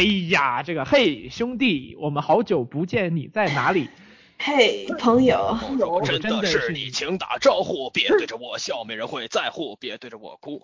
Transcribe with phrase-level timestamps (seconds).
[0.00, 3.86] 哎呀，这个嘿兄弟，我们好久不见，你在哪里？
[4.38, 5.58] 嘿，朋友，
[6.02, 10.62] 真的是你，请打招呼，别对着我笑，没人会在乎，别对着我哭。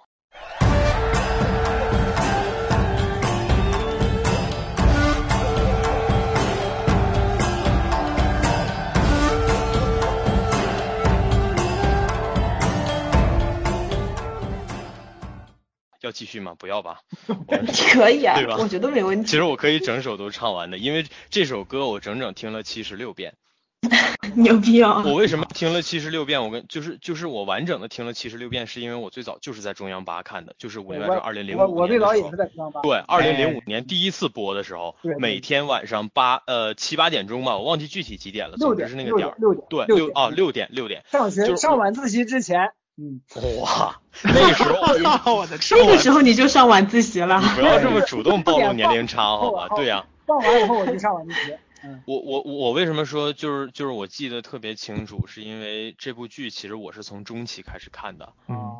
[16.06, 16.54] 要继续吗？
[16.58, 17.00] 不要吧。
[17.92, 18.56] 可以啊，对吧？
[18.58, 19.28] 我觉得没问题。
[19.28, 23.34] 其实我可以整首都唱完的，因为这首歌我整整听了七十六遍。
[24.34, 25.02] 牛逼啊！
[25.06, 26.42] 我为什么听了七十六遍？
[26.42, 32.80] 我跟就是就是我完整的听了七十六遍，是因为我最早就是在中央八看的，就是《武林外传》二零零五年我最早也是在中央八。
[32.80, 39.36] 对，二零零五年第一次播的时候，每天晚上八呃七八点钟吧，我忘记具体几点了，总之是那个点儿。
[39.38, 39.64] 六点。
[39.68, 41.04] 对，六啊六点六点。
[41.12, 42.72] 上学上晚自习之前。
[42.96, 43.20] 嗯。
[43.60, 47.40] 哇， 那时候我的那个时候你就上晚自习了。
[47.54, 49.68] 不要这么主动暴露年龄差，好吧？
[49.76, 50.04] 对呀。
[50.26, 51.56] 放完以后我就上晚自习。
[52.04, 58.32] 我我我为什么说就是就是我记得特别清楚，是因为这部剧其实我是从中期开始看的，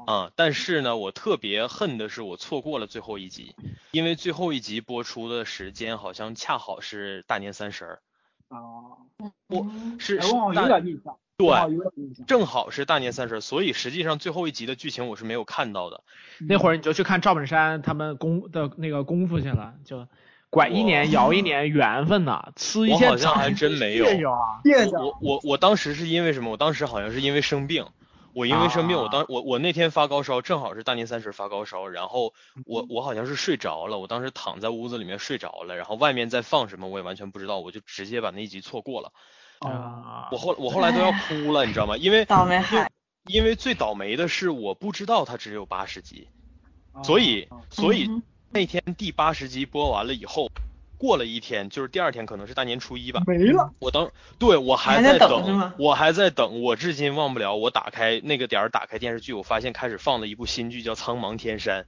[0.06, 3.54] 啊，但是呢，我特别恨的是我错过了最后一集，
[3.92, 7.98] 因为最后一集播出的时间好像恰好是大年三十儿，
[8.48, 8.96] 哦，
[9.46, 9.64] 我
[10.00, 11.48] 是有点印象，对，
[12.26, 16.02] 正好是大年三十，所以实际上最后一集的剧情我是没有看到的，
[16.48, 20.06] 那会儿你就去看赵本山他们功的那个功夫去了，就。
[20.48, 23.04] 拐一年摇一 年，缘分呐，吃一些。
[23.04, 24.06] 我好像还真没有。
[24.30, 24.62] 啊。
[24.92, 26.52] 我我我当时是因为什么？
[26.52, 27.84] 我当时好像是因为生病。
[28.32, 32.32] 我因为生病，我当我我那天发高烧，正好是大年三十发高烧，然后
[32.64, 33.98] 我我好像是睡着了。
[33.98, 39.12] 我当时躺在屋子里面睡着了，然后外面在放什么我也完全不知道，我就直接把那一集错过了。
[39.60, 40.28] 啊。
[40.32, 41.96] 我后我后来都要 哭了，你知道吗？
[41.96, 42.90] 因为倒霉海。
[43.26, 46.28] 因为最倒霉的是我不知道它只有八十集，
[47.02, 48.08] 所以所以。
[48.48, 50.48] 那天第八十集播完了以后，
[50.96, 53.70] 过了一天，就是第二天，可能是大年初一吧，没了。
[53.80, 57.56] 我当对我还在等，我还在等，我至今忘不了。
[57.56, 61.84] 我打开那个点儿，打开电视剧，我发现开始放了一部新剧，叫《苍茫天山》。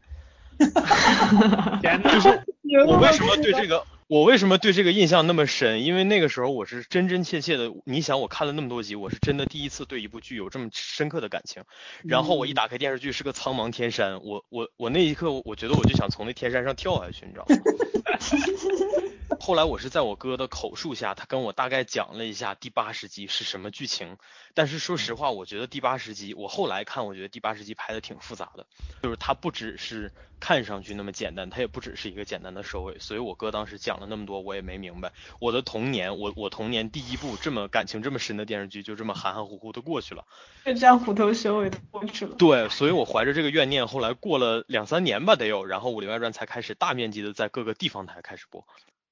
[2.13, 2.29] 就是
[2.87, 3.87] 我为什么对这个？
[4.09, 5.85] 我为什么对这个印象那么深？
[5.85, 11.63] 因为那个时候我是真真切切的，你想我看了那么多集，我是真的第一次对一部剧有这么深刻的感情。
[12.05, 17.57] 然后我一打开电视剧是个苍茫天山，我我我那一刻我觉得我就想从那天山上跳下去，你知道吗？
[19.41, 24.17] 后来我是在我哥的口述下，他跟我大概讲了一下第八十集是什么剧情。
[24.59, 28.67] 但是说实话，我觉得第八十集，我后来看，我觉得第八十集拍的挺复杂的，
[29.01, 32.99] 就是它不只是看上去那么简单，它也不只是一个简单的收尾。
[32.99, 35.13] 所以我哥当时讲了那么多，我也没明白。
[35.39, 40.25] 我的童年，我我童年第一部这么感情这么深的电视剧，就这么含含糊糊的过去了，
[40.65, 42.35] 就这样虎头蛇尾的过去了。
[42.37, 48.67] 对，所以我怀着这个怨念，后来过了两三年吧，得有，然后《武林外传》才开始大面积的在各个地方台开始播。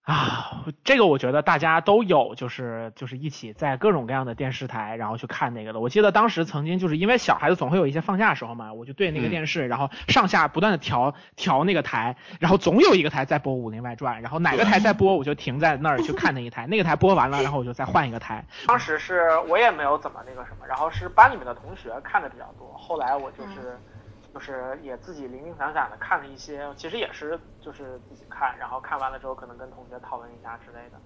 [0.06, 5.80] 啊，这个我觉得大家都有，就是就是一起在各种各样的电视台，然后去看那个的。
[5.80, 18.44] 我记得当时曾经就是因为小孩子总会有一些放假的时候嘛，我就对那个电视，然后上下不断的调调那个台，然后总有一个台在播《武林外传》，然后哪个台在播，我就停在那儿去看那一台，那个台播完了，然后我就再换一个台。
[18.68, 23.76] 当时是我也没有怎么那个什么，然后是班里面的同学看的比较多，后来我就是。
[24.36, 30.98] 就是也自己零零散散的看了一些，其实也是就是自己看，然后看完了之后可能跟同学讨论一下之类的。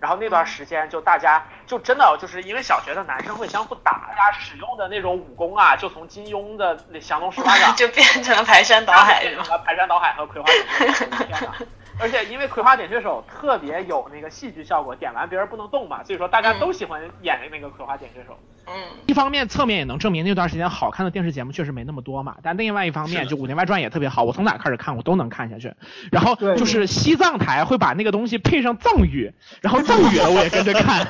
[0.00, 11.46] 然后那段时间就大家就真的就是因为小学的男生会相互打，大家使用的那种武功啊，就从金庸的那降龙十八掌 就变成了排山倒海，是吧排山倒海和葵花点穴手。
[12.00, 18.38] 而且因为葵花点穴手特别有那个戏剧效果，点完别人不能动嘛，所以说大家都喜欢演那个葵花点穴手。
[18.66, 18.74] 嗯，
[19.06, 22.36] 一方面侧面也能证明那段时间好看的电视节目确实没那么多嘛。
[22.42, 25.72] 但另外一方面，就《武林外传》也特别好，我从哪开始看我都能看下去。
[26.12, 29.32] 然后就是西藏台会把那个东西配上藏语，
[29.62, 31.06] 然后藏语的我也跟着看。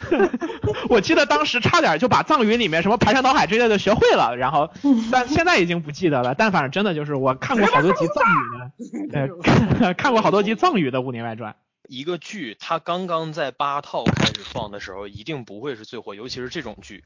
[0.88, 4.70] 我记得当时差点就把藏语里面什么排山倒海之类的学会了，然后
[5.12, 6.34] 但现在已经不记得了。
[6.34, 9.28] 但反正真的就是我看过好多集藏语的， 呃，
[9.96, 11.52] 看过好多集藏语的《武林外传》。
[11.88, 17.04] 一个剧，它刚刚在八套开始放的时候，一定不会是最火，尤其是这种剧。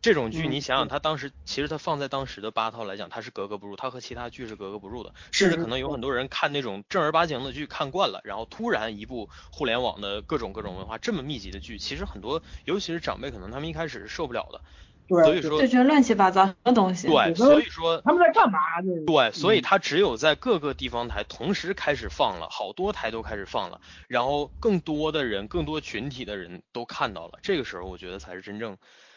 [0.00, 5.12] 这种剧，你想想，它当时其实它放在当时的八套来讲，它是格格不入，它和其他剧是格格不入的。
[5.30, 14.62] 甚至可能有很多人看那种正儿八经的剧看惯了，然后突然一部互联网的各种各种文化这么密集的剧，其实很多，尤其是长辈，可能他们一开始是受不了的。
[15.10, 17.08] 所以说就觉得乱七八糟的东西。
[17.08, 18.58] 对，所以说他们在干嘛？
[19.06, 28.76] 对，所以他只有在各个地方台同时开始放了，好多台都开始放了，然后更多的人、更多群体的人都看到了，这个时候我觉得才是真正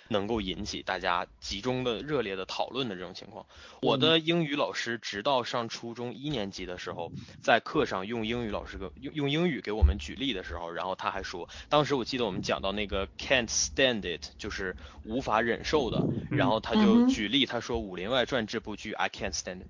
[0.09, 3.45] 能够引起大家集中的热烈的讨论的这种情况。
[3.81, 7.11] 我的英语老师直到上初中一年级的时候，
[7.41, 19.67] 在课上用英语老师给用用英语给我们举例的时候，然后他还说，当时我记得我们讲到那个 can't stand it，就是无法忍受的，然后他就举例，他说《武林外传》这部剧 I can't stand it。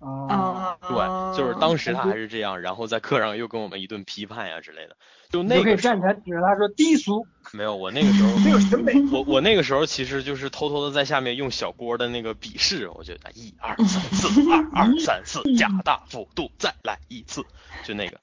[0.00, 4.96] 啊，对，就是当时他还是这样，然后在课上又跟我们一顿批判呀之类的。
[5.30, 8.94] 就那个站起来指着他说低俗，没有，我那个时候没有审美。
[9.12, 17.44] 我我那个时候其实就是偷偷的在下面用小郭的那个笔试，我觉得一二三四，二二三四，加大幅度再来一次，
[17.84, 18.18] 就那个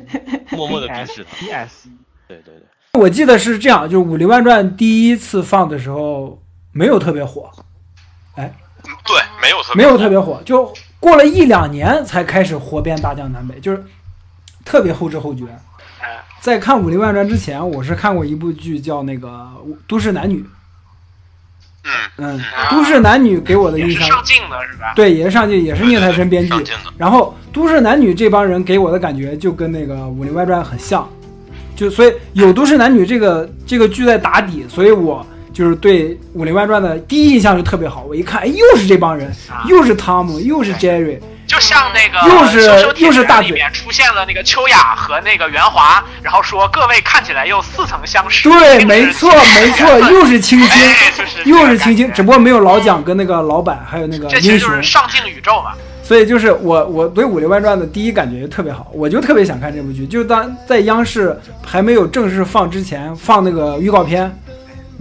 [0.54, 1.36] 默默的鄙视他。
[1.36, 1.88] P.S.
[2.28, 2.54] 对对
[2.92, 6.42] 对，我记得是这样，就《武林外传》第一次放的时候
[6.72, 7.50] 没有特别火，
[8.34, 8.54] 哎，
[9.06, 13.82] 对，没有特没有特别火，就过了一两年才开始火遍大江南北，就是
[14.64, 15.46] 特别后知后觉。
[16.40, 19.28] 在看《武林外传》之前，我是看过一部剧叫那个
[19.88, 20.38] 《都市男女》。
[22.16, 22.38] 嗯，
[22.70, 24.92] 《都市男女》给我的印象，镜的是吧？
[24.94, 26.54] 对，也是上镜，也是聂财神编剧。
[26.96, 31.08] 然后《都市男女》这帮人给我的感觉就跟那个《武林外传》很像，
[31.76, 35.26] 就所以有《都市男女》这个这个剧在打底，所以我
[35.60, 38.02] 就是对《武林外传》的第一印象就特别好。
[38.08, 39.30] 我一看，哎，又是这帮人，
[39.68, 48.48] 又是汤姆，又是 Jerry，就像那个又是又是大嘴里面出现了那个秋雅和那个袁华，然后说各位看起来又似曾相识。
[48.48, 55.72] 对，没错，没错，又是青 青，哎就是又是青青，只不过没有老蒋跟那个老板，还有那个英雄这其实就是，上镜宇宙嘛。
[56.02, 60.06] 所以就是我我对《武林外传》的第一感觉就特别好，我就特别想看这部剧。
[60.06, 64.34] 就当在央视还没有正式放之前，放那个预告片，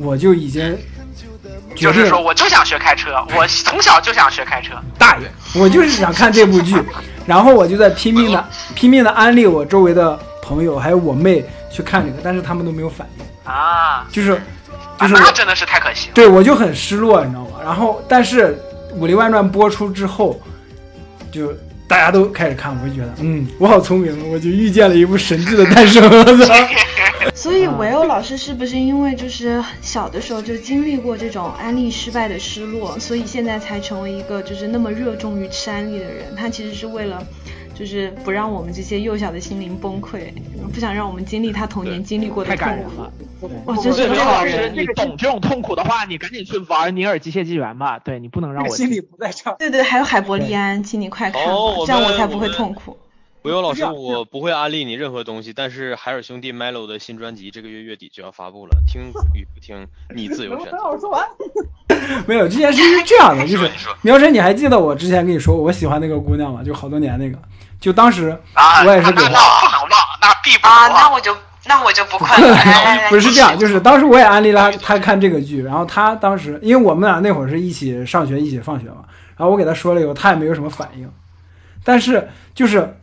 [0.01, 0.77] 我就已经
[1.75, 4.73] 就是说，我就想学开车，我从小就想学开车。
[4.97, 5.27] 大爷，
[5.59, 6.75] 我就是想看这部剧，
[7.25, 14.33] 然后我就在拼命的拼命的安利我周围的朋友还有我妹去看这个，但是他们都没有反应，啊，就是
[14.97, 16.13] 啊就是真的是太可惜了。
[16.13, 17.59] 对我就很失落，你知道吗？
[17.63, 18.57] 然后，但是
[18.95, 20.41] 《武林外传》播出之后，
[21.31, 21.53] 就
[21.87, 26.03] 大家都开始看，我就觉得，嗯，我好聪明，我就遇见了一部神剧的诞生。
[27.49, 36.35] 所以维欧老师是不是因为就是小的时候就经历过这种安利失败的失落，所以现在才成为一个就是那么热衷于吃安利的人？
[36.35, 37.25] 他其实是为了。
[37.73, 40.33] 就是不让我们这些幼小的心灵崩溃，
[40.73, 42.75] 不想让我们经历他童年经历过的太痛苦。
[42.75, 43.13] 感人了。
[43.65, 44.73] 哇，真是对，个好老师，人。
[44.75, 47.97] 你懂这种痛苦的话，你赶紧去玩《尼尔：机械纪元》吧。
[47.97, 49.55] 对你不能让我心里不在这儿。
[49.57, 51.41] 对对，还有海伯利安，请你快看
[51.85, 52.97] 这样我才不会痛苦。
[53.41, 59.01] 不用老师，我不会安利你任何东西，但是海尔兄弟 Melo 的新专辑这个月月底就要发布了， 听
[59.33, 60.77] 与不听你自由选择。
[60.77, 61.25] 让我说完。
[62.27, 66.61] 没有，这件事是这样的，就是你说苗晨，你还记得我之前跟你说我喜欢那个姑娘吗？
[66.63, 67.37] 就好多年那个，
[67.79, 69.61] 就当时啊，我也是给那那她。
[69.61, 69.91] 不能忘，
[70.21, 70.89] 那必不忘。
[70.89, 73.09] 那我就那我就不快了。
[73.09, 79.05] 不是这样，就是当时我也安利了他他看这个剧，然后他当时因为我们俩那会儿是一起上学一起放学嘛，
[79.37, 81.09] 然后我给他说了以后，他也没有什么反应，
[81.83, 82.97] 但是就是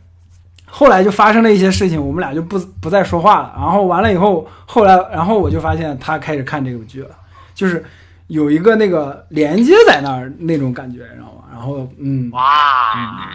[0.69, 7.15] 后来就发生了一些事情，我们俩就不不再说话了，然后完了以后，后来然后我就发现他开始看这部剧了，
[7.55, 7.83] 就是
[8.27, 11.45] 有一个那个连接在那儿那种感觉，你知道吗？
[11.51, 13.33] 然后嗯，哇，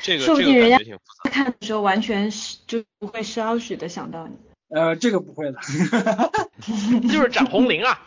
[0.00, 0.78] 这个这个说不定人家。
[1.30, 4.34] 看的时候完全是就不会稍许的想到你。
[4.74, 5.58] 呃，这个不会的。
[7.02, 8.00] 就是展红绫啊。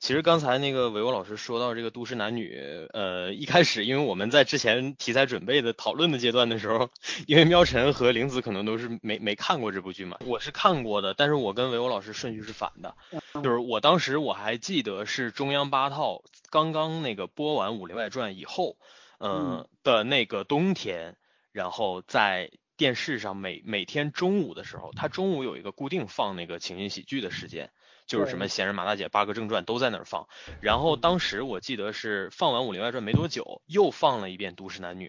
[0.00, 2.56] 其实刚才那个维欧老师说到这个都市男女，
[2.92, 6.88] 呃，一开始因为我们在之前题材准备的讨论的阶段的时候，
[7.26, 12.94] 因为喵晨和玲子可能都是没没看过这部剧嘛，我是看过的，但是我跟维欧老师顺序是反的，
[13.42, 18.76] 就是我当时我还记得是中央八套刚刚那个播完《武林外传》以后，
[19.18, 21.16] 呃、的那个冬天，
[21.52, 27.70] 然后在电视上每每天中午的时候，它中午有一个固定放那个情景喜剧的时间。
[28.08, 30.26] 就是什么《闲人马大姐》《八哥正传》都在那儿放，
[30.60, 35.08] 然后当时我记得是放完《武林外传》没多久，又放了一遍《都市男女》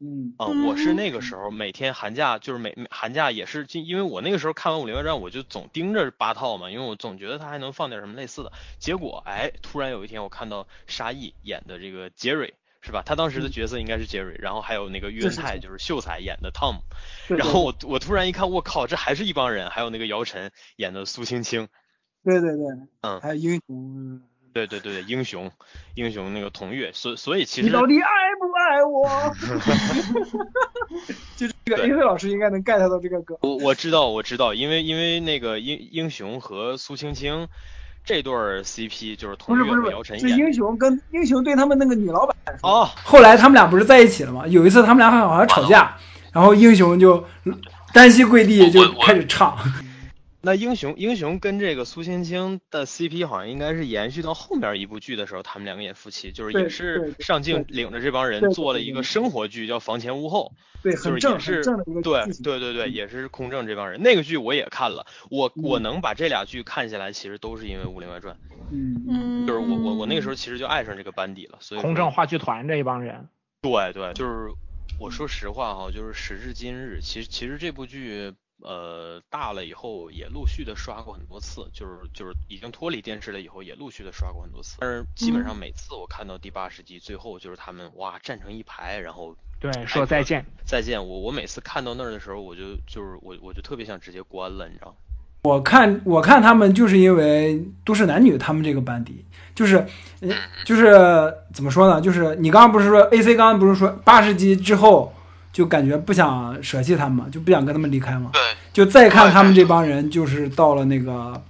[0.00, 8.52] 嗯，啊、我是那个时候每天寒假就是每每寒假也是，就因为我那个时候看完《武林外传》，我就总盯着八套嘛，因为我总觉得他还能放点什么类似的。
[8.78, 12.54] 结果哎，突然有一天我看到沙溢演的这个杰瑞。
[12.80, 13.02] 是吧？
[13.04, 16.80] 他当时的角色应该是杰瑞，然后还有那个于恩泰，就是秀才演的汤姆。
[17.26, 21.68] 对然后我我突然一看，我靠，这还是一帮人，还有那个姚晨演的苏青青，
[22.24, 22.66] 对对对，
[23.02, 24.20] 嗯还有英雄，
[24.52, 25.50] 对对对对，英雄，
[25.94, 28.08] 英雄那个童月，所所以其实你实到底爱
[28.38, 29.34] 不爱我？
[31.36, 33.38] 就这个对 A 飞老师应该能 get 到这个歌。
[33.42, 37.46] 我我知道我知道，因为因为那个英英雄和苏青青
[38.04, 42.68] 这对儿 CP 就是不童月不是不是，是姚晨演英雄跟英雄对他们那个女老板说。
[42.68, 44.46] 哦，后来他们俩不是在一起了吗？
[44.48, 45.96] 有一次他们俩好像吵架，
[46.32, 47.24] 然后英雄就
[47.92, 49.56] 单膝跪地就开始唱。
[50.40, 60.52] 那英雄英雄跟这个苏青青的 CP 好像应该是延续到后面一部剧的时候，他们两个演夫妻，就是也是上镜领着这帮人做了一个生活剧，叫《房前屋后》。
[60.80, 61.64] 对，就是也是
[62.02, 64.00] 对对对对，嗯也是空政这帮人。
[64.00, 68.36] 那个剧我也看了，我我嗯能把这俩剧看下来，其实都是因为《武林外传
[68.70, 73.28] 嗯，嗯，》，就是我我我那个时候其实就爱上这个班底了，所以空政话剧团这一帮人，
[73.60, 74.52] 对对，就是
[75.00, 90.44] 我说实话哈，就是时至今日，其实其实这部剧呃大了以后也陆续的刷过很多次，就是就是已经脱离电视了以后也陆续的刷过很多次，但是基本上每次我看到第八十集最后就是他们哇站成一排，然后对，说再见。
[90.64, 94.94] 再见，我我每次看到那儿的时候，我就就是我我就特别想直接关了，你知道吗？
[95.44, 99.24] 我看我看他们就是因为都市男女他们这个班底，
[99.54, 99.76] 就是
[100.20, 100.28] 呃
[100.64, 102.00] 就是怎么说呢？
[102.00, 105.12] 就是你刚刚不是说 A C 刚刚不是说八十集之后
[105.52, 108.30] 就感觉不想舍弃他们，就不想跟他们离开嘛？
[108.32, 108.40] 对，
[108.72, 111.40] 就再看他们这帮人，就是到了那个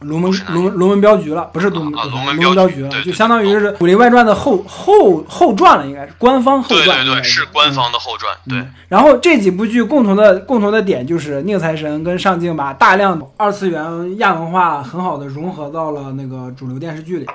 [0.00, 7.04] 龙门龙龙门镖局了，不是龙门啊龙门镖镖局了，就相当于是《武林外传》的后后后传了，应该是官方后传。
[7.04, 7.44] 对，是。
[7.46, 17.26] 官方的后传，嗯，然后这几部剧共同的共同的点就是宁财神跟上镜把大量二次元亚文化很好的融合到了那个主流电视剧里，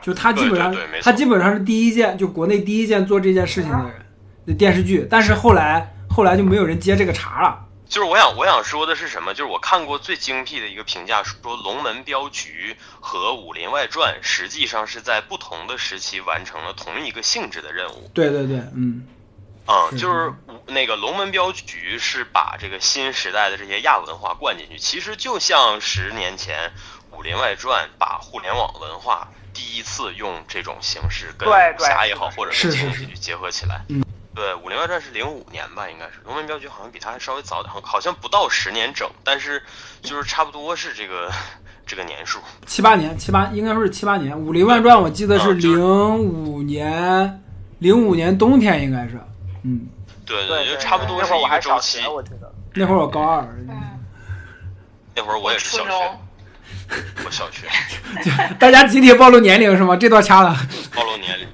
[0.00, 3.86] 就他基本上对对对他基本上是第一件就国内第一件做这件事情的人。
[3.86, 3.92] 的
[4.54, 7.66] 电视剧，但是后来后来就没有人接这个茬了。
[7.88, 9.34] 就是我想我想说的是什么？
[9.34, 18.08] 就是我看过最精辟的一个评价，说《龙门镖局》和《武林外传》实际上是在不同的时期完成了同一个性质的任务。
[18.14, 19.04] 对对对，嗯，
[19.66, 26.70] 嗯，就是武那个龙门镖局是把这个新时代的这些亚文化灌进去，其实就像十年前
[27.16, 33.84] 《武林外传》把互联网文化第一次用这种形式跟对对侠也好，或者是是是情景喜剧结合起来。
[33.88, 34.00] 嗯，
[34.34, 39.62] 对，《武林外传》是零五年吧，应该是龙门镖局好像比它还稍微早点，好好像不到十年整，但是
[40.02, 41.30] 就是差不多是这个
[41.84, 42.38] 这个年数。
[42.64, 45.80] 七八年七八应该说是七八年，《武林外传》我记得是零
[46.16, 47.42] 五年
[47.80, 49.20] 零五年冬天应该是，
[49.64, 49.88] 嗯，
[50.24, 52.08] 对对，就差不多那会儿我是一个周期还小学，。
[52.08, 52.52] 我记得。
[52.74, 53.44] 那会儿我高二。
[55.12, 56.18] 那会儿我也是小学，
[57.24, 57.66] 我小学
[58.60, 59.96] 大家集体暴露年龄是吗？
[59.96, 60.56] 这段掐了。
[60.94, 61.48] 暴露年龄。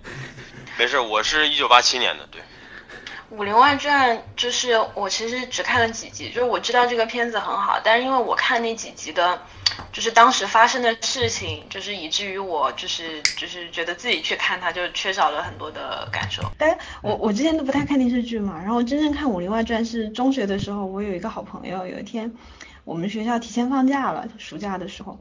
[0.79, 2.39] 没事，我是一九八七年的，对。
[3.31, 9.41] 《武林外传》就是我其实只看了几集，就是我知道这个片子很好，但是因为我看那几集的，
[9.93, 16.43] 就是当时发生的事情，就是以至于我就是就是觉得自己去看它，就缺少了很多的感受。
[16.57, 22.33] 但我我之前都不太看电视剧嘛，然后真正看《武林外传》是中学的时候，我有一个好朋友，有一天
[22.85, 25.19] 我们学校提前放假了，暑假的时候，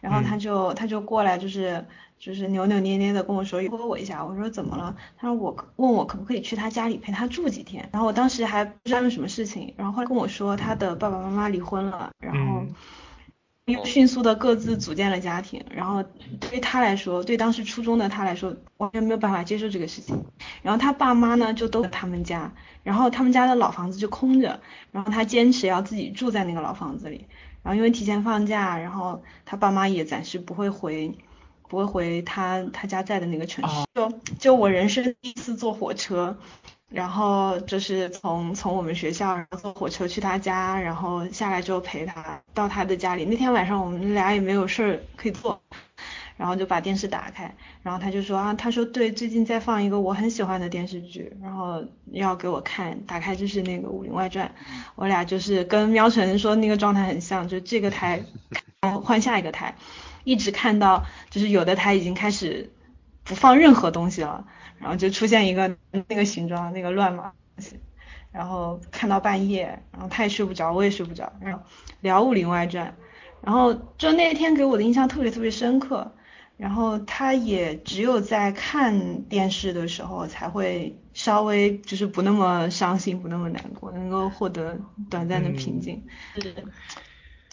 [0.00, 1.86] 然后他就、他就过来就是。
[2.18, 4.96] 就是扭扭捏捏的跟我说约我一下，我说怎么了？
[5.16, 12.74] 他说我问我可不可以去他家里陪他住几天，然后我当时还不知道有什么事情，然后后来跟我说他的爸爸妈妈离婚了，然后嗯
[13.66, 16.02] 又迅速的各自组建了家庭，然后
[16.38, 20.22] 对于他来说，对当时初中的他来说，完全没有办法接受这个事情。
[20.62, 22.52] 然后他爸妈呢就都在他们家，
[22.82, 24.60] 然后他们家的老房子就空着，
[24.92, 27.26] 然后他坚持要自己住在那个老房子里。
[27.62, 31.16] 然后因为提前放假，然后他爸妈也暂时不会回，
[31.74, 33.74] 不会回他他家在的那个城市。
[33.94, 36.36] 就就我人生第一次坐火车，
[36.88, 43.24] 然后就是从从我们学校然后坐火车去他家，然后下来之后陪他到他的家里。
[43.24, 45.60] 那天晚上我们俩也没有事儿可以做，
[46.36, 47.52] 然后就把电视打开，
[47.82, 54.46] 然后他就说啊，他说对，最近在放一个我很喜欢的电视剧，然后要给我看，打开就是那个《武林外传》，
[54.94, 58.22] 我俩就是跟喵晨说那个状态很像，就这个台
[58.80, 59.74] 看换下一个台，
[60.24, 62.72] 一直看到就是有的台已经开始
[63.22, 64.46] 不放任何东西了，
[64.78, 65.76] 然后就出现一个
[66.08, 67.78] 那个形状那个乱码东西，
[68.32, 71.62] 然后看到半夜，然后他也睡不着，我也睡不着，然后
[72.00, 72.88] 聊《武林外传》，
[73.42, 76.14] 然后就那天给我的印象特别特别深刻。
[76.56, 84.78] 然后他也只有在看电视的时候才会稍微就是不那么伤心，不那么难过，能够获得
[85.10, 86.06] 短暂的平静。
[86.36, 86.54] 是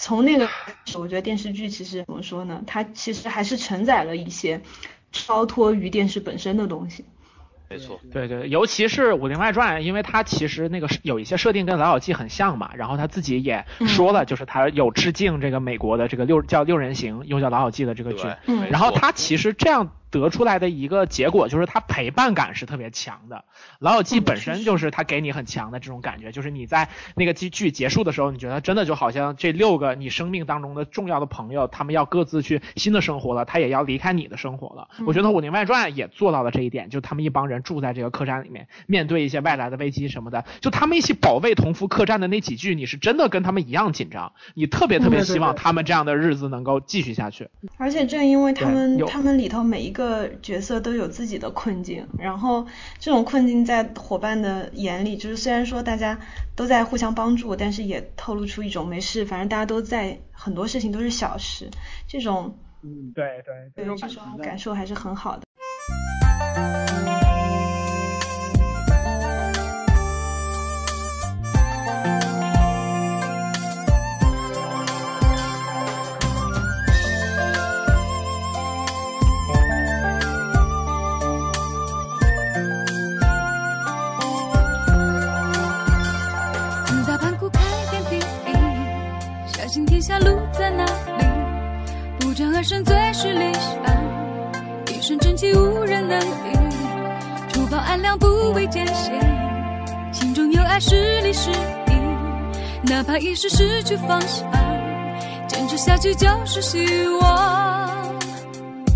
[0.02, 2.60] 从那个开始，我觉得电视剧其实怎么说呢？
[2.66, 4.60] 它其实还是承载了一些
[5.12, 7.06] 超脱于电视本身的东西。
[7.70, 18.28] 没错，对对，尤其是《武林外传》，因为它其实那个有一些设定跟《老友记》很像嘛，然后他自己也说了，就是他有致敬这个美国的这个六叫六人行，又叫《老友记》的这个剧。
[18.48, 23.46] 嗯然后错他其实这样得出来的一个结果就是它陪伴感是特别强的。
[23.80, 34.88] 老友记本身就是它给你很强的这种感觉，就是你在那个剧剧结束的时候，你觉得真的就好像这六个你生命当中的重要的朋友，他们要各自去新的生活了，他也要离开你的生活了。
[35.06, 47.50] 我觉得《武林外传》也做到了这一点，就他们一帮人住在这个客栈里面，面对一些外来的危机什么的，就他们一起保卫同福客栈的那几句，你是真的跟他们一样紧张，你特别特别希望他们这样的日子能够继续下去。
[47.78, 50.01] 而且正因为他们有他们里头每一个
[50.42, 52.66] 角色都有自己的困境，然后
[53.00, 56.20] 这种困境在伙伴的眼里，就是虽然说大家
[56.56, 61.70] 都在互相帮助，但是也透露出一种没事，反正大家都在，很多事情都是小事，
[62.08, 65.44] 这种嗯，对对，对这这种感受还是很好的。
[102.92, 104.46] 哪怕一时失去方向，
[105.48, 107.90] 坚持下去就是希望。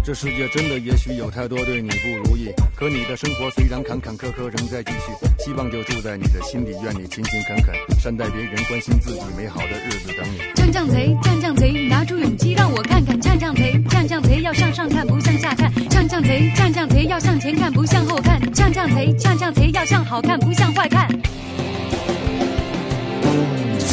[0.03, 10.41] 这世界真的也许有太多对你不如意，可你的生活虽然坎坎坷坷仍在继续，希望就住在你的心里，愿你勤勤恳恳，善待别人，关心自己，美好的日子等你。
[10.55, 13.17] 降降贼，降降贼，拿出勇气让我看看。
[13.21, 15.71] 降降贼，降降贼，要向上看，不向下看。
[15.87, 18.41] 降降贼，降降贼，要向前看，不向后看。
[18.51, 21.07] 降降贼，降降贼，要向好看，不向坏看。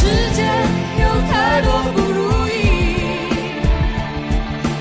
[0.03, 0.43] 世界
[1.01, 2.19] 有太多不如
[2.49, 2.51] 意，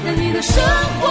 [0.04, 0.64] 但你的生
[1.00, 1.04] 活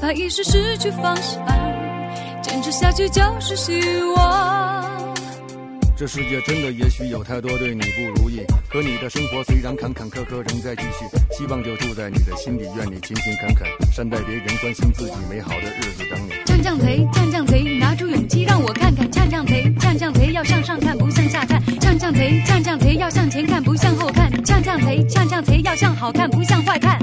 [0.00, 1.46] 怕一时失去方向，
[2.42, 3.82] 坚持下去就是希
[4.16, 5.14] 望。
[5.94, 11.04] 这世界真的也许有太多对你不如意，可你的生活虽然坎坎坷坷仍在继续，
[11.36, 16.32] 希望就住在你的心里，愿你勤勤恳恳，善待别人，关心自己，美好的日子等你。
[16.46, 19.10] 降降贼，降降贼，拿出勇气让我看看。
[19.10, 21.62] 降降贼，降降贼，要向上看，不向下看。
[21.78, 24.32] 降降贼，降降贼，要向前看，不向后看。
[24.42, 26.98] 降降贼，降降贼，要向好看，不向坏看。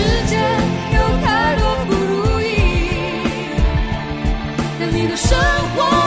[0.00, 0.40] 世间
[0.94, 2.44] 有太多不如意
[4.78, 5.38] 但你的生
[5.76, 5.99] 活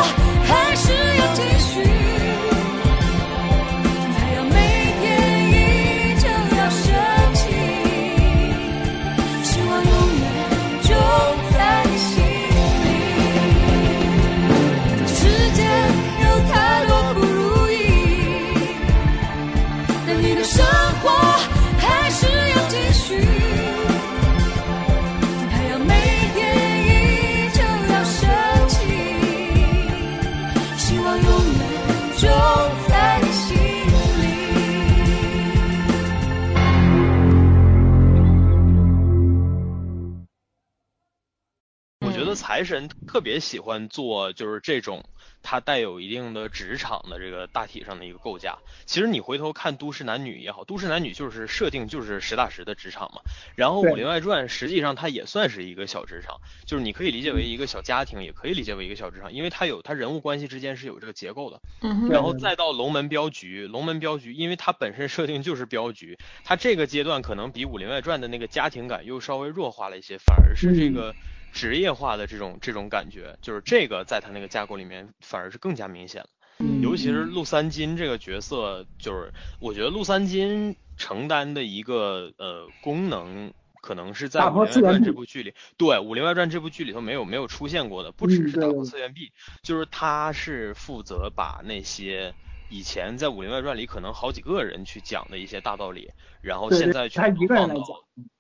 [42.44, 45.06] 财神特别喜欢做就是这种
[45.44, 48.58] 它带有一定的职场的这个大体上的一个构架。
[48.86, 53.22] 其实你回头看《都市男女》也好，《都市男女》就是设定就是实打实的职场嘛。
[53.56, 61.62] 然后《武林外传》实际上它也算是一个小职场，就是你可以理解为一个小家庭，也可以理解为一个小职场，因为它有它人物关系之间是有这个结构的。
[62.10, 71.16] 然后再到龙门镖局，龙门镖局，因为它本身设定就是镖局，它这个阶段可能比《武林外传》的那个家庭感又稍微弱化了一些，反而是这个
[71.54, 76.30] 职业化的这种这种感觉，就是这个在他那个架构里面反而是更加明显了。
[76.60, 89.32] 嗯尤其是陆三金这个角色，就是我觉得陆三金承担的一个呃功能，可能是在《武林外传》这部剧里，对《武林外传》这部剧里头没有没有出现过的，不只是打破次元壁，
[89.64, 92.34] 就是他是负责把那些
[92.74, 96.10] 以前在《武林外传》里可能好几个人去讲的一些大道理，
[96.42, 97.76] 然后现在他全都放到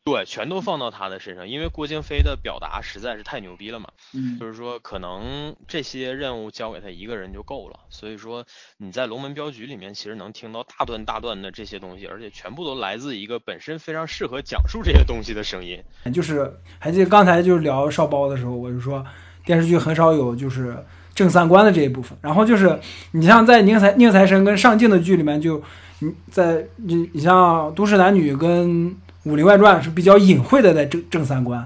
[0.04, 3.90] 对，全都放到他的身上，因为郭京飞的表达实在是太牛逼了嘛。
[4.16, 7.80] 嗯，就是说，可能这些任务交给他一个人就够了。
[7.92, 8.44] 所以说，
[8.78, 15.80] 你在龙门镖局里面，其实能听到大段大段的这些东西，而且全部都来自一个本身非常适合讲述这些东西的声音。
[16.12, 19.06] 就是还记得刚才就是聊少包的时候，我就说
[19.46, 20.84] 电视剧很少有就是
[21.16, 22.18] 正三观的这一部分。
[22.22, 22.80] 然后就是
[23.12, 25.62] 你像在宁财宁财神跟上镜的剧里面就，
[26.00, 28.90] 你在你你像《都市男女》跟
[29.24, 31.60] 《武林外传》是比较隐晦的在正正三观，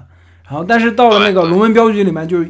[0.46, 2.44] 然后但是到了那个龙门镖局里面就。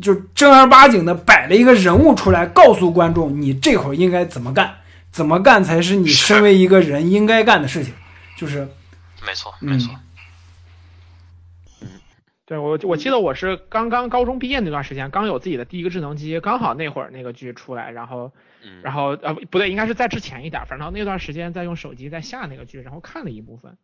[0.00, 4.68] 就正儿八经的摆了一个人物出来，告诉观众你这会儿应该怎么干，
[5.12, 7.94] 怎么干才是你身为一个人应该干的事情。
[8.36, 8.66] 就是
[9.24, 9.78] 没错，嗯，
[12.52, 18.30] 对我我记得我是刚刚高中毕业那段时间，刚有自己的第一个智能机，刚好那会儿那个剧出来，然后
[18.62, 23.78] 嗯，然后呃不对，应该是在之前一点儿，反正那段时间在用手机在下那个剧，然后看了一部分。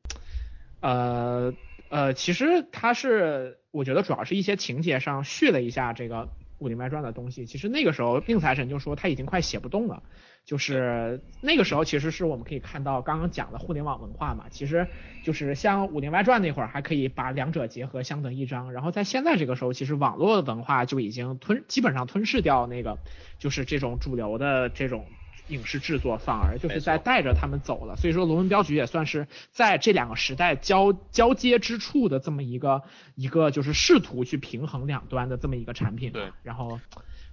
[0.80, 1.54] 呃
[1.88, 6.24] 呃，其实它是我觉得主要是一些情节上续了一下这个
[6.58, 7.46] 《武林外传》的东西。
[7.46, 10.02] 其实那个时候宁财神就说他已经快写不动了，
[10.48, 14.86] 就是那个时候其实是我们可以看到刚刚讲的互联网文化嘛，其实
[15.22, 22.96] 就是像《武林外传》那会儿还可以把两者结合相得益彰，然后在现在这个时候，其实网络的文化就已经吞基本上吞噬掉那个
[23.38, 25.04] 就是这种主流的这种
[25.48, 27.96] 影视制作，反而就是在带着他们走了。
[27.96, 32.84] 所以说，龙门镖局也算是在这两个时代交交接之处的这么一个
[33.16, 36.20] 一个就是试图去平衡两端的这么一个产品吧。
[36.20, 36.80] 对然后。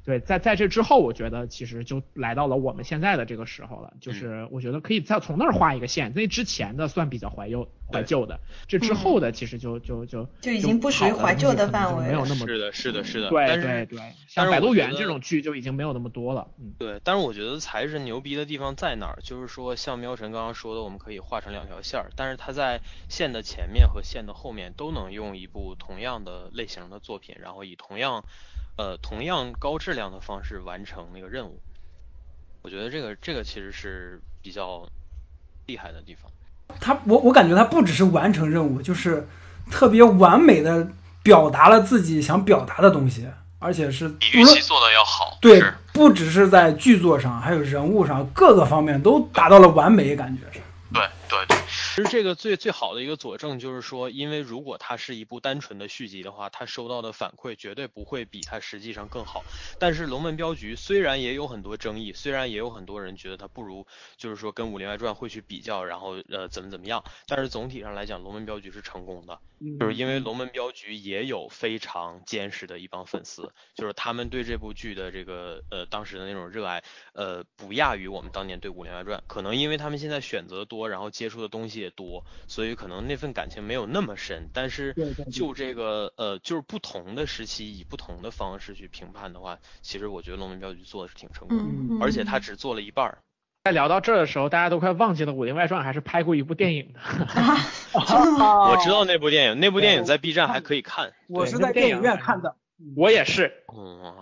[0.06, 3.92] 对，在在这之后，我觉得其实就来到了我们现在的这个时候了。
[3.94, 13.30] 嗯就是我觉得可以再从那儿画一个线，那之前的算比较怀旧怀旧的，这之后的其实就就就就已经不属于怀旧的范围了没有那么是的，是的，是的。
[13.30, 13.98] 对对对，
[14.36, 16.48] 但像《是摆渡园》我觉得这种剧就已经没有那么多了。
[16.60, 19.18] 嗯，对，但是我觉得才是牛逼的地方在哪儿？
[19.24, 28.26] 就是说，像喵神刚刚说的，我们可以画成两条线儿，但是它在线的前面和线的后面都能用一部同样的类型的作品，然后以同样，
[28.78, 31.60] 呃，同样高质量的方式完成那个任务。
[32.62, 34.88] 我觉得这个这个其实是比较
[35.68, 36.32] 厉害的地方。
[36.82, 39.28] 他我我感觉他不只是完成任务，就是
[39.70, 40.88] 特别完美的
[41.22, 50.60] 表达了自己想表达的东西，而且是比预期做的要好对，不只是在剧作上，还有人物上各个方面都达到了完美，感觉是。
[50.92, 51.55] 对对对，
[51.96, 59.46] 其实这个最最好的一个佐证就是说，因为如果它是一部单纯的续集的话，它收到的反馈绝对不会比它实际上更好。
[59.80, 69.40] 但是《龙门镖局》虽然也有很多争议，虽然也有很多人觉得它不如，就是说跟《武林外传》会去比较，然后呃怎么怎么样，但是总体上来讲，《龙门镖局》是成功的。
[69.62, 79.18] 嗯就是因为《龙门镖局》也有非常坚实的一帮粉丝，就是他们对这部剧的这个呃当时的那种热爱，呃不亚于我们当年对《武林外传》。
[79.28, 84.50] 可能因为他们现在选择多，然后接触的东西也多，所以可能那份感情没有那么深。
[84.54, 84.94] 但是
[85.32, 93.20] 就这个呃就是不同的时期以不同的方式去评判的话，其实我觉得《龙门镖局》做的是挺成功的，嗯，而且他只做了一半儿。
[93.64, 97.00] 在聊到这儿的时候，大家都快忘记了《武林外传》还是拍过一部电影的。
[97.40, 97.58] 啊
[98.70, 101.14] 我知道那部电影，那部电影在 B 站还可以看。
[101.28, 102.56] 我是在电影院看的。
[102.96, 104.14] 我也是，嗯，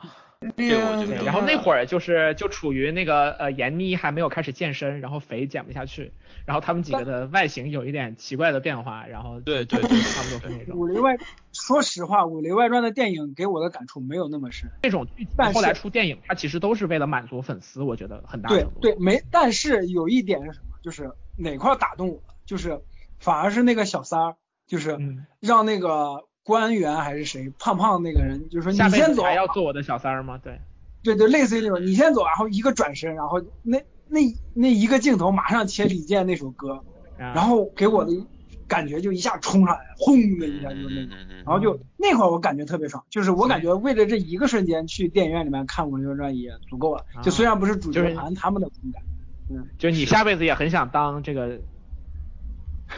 [0.55, 6.13] 这这个我就对，然后那会儿就是就处于那个呃闫妮还没有开始健身，然后肥减不下去，
[6.45, 11.15] 然后他们几个的外形有一点奇怪的变化，然后对对对 差不多是那种武林外，
[11.51, 14.71] 说实话，《武林外传》的电影给我的感触没有那么深。
[14.81, 20.75] 这种剧但是后来出电影，它其实都是为了满足粉丝，我觉得很大对程度对，没，但是有一点是什么？
[20.83, 22.35] 就是哪块儿打动我了？
[22.45, 22.81] 就是
[23.19, 24.35] 反而是那个小三儿，
[24.67, 30.37] 就是嗯，让那个官员还是谁胖胖那个人，就是说你先走，还要做我的小三儿吗？
[30.37, 30.59] 对，
[31.03, 34.19] 对对，类似于那种你先走，然后一个转身，然后那那
[34.53, 36.83] 那一个镜头马上切李健那首歌，
[37.17, 38.11] 然然后给我的
[38.67, 41.05] 感觉就一下冲上来，轰的一下就那种。
[41.05, 47.03] 嗯嗯嗯然后就那会儿我感觉特别爽，就是我感觉为了这一个瞬间去电影院里面看《武林外传》也足够了。
[47.21, 51.59] 就虽然不是主角团他们的观感，就你下辈子也很想当这个，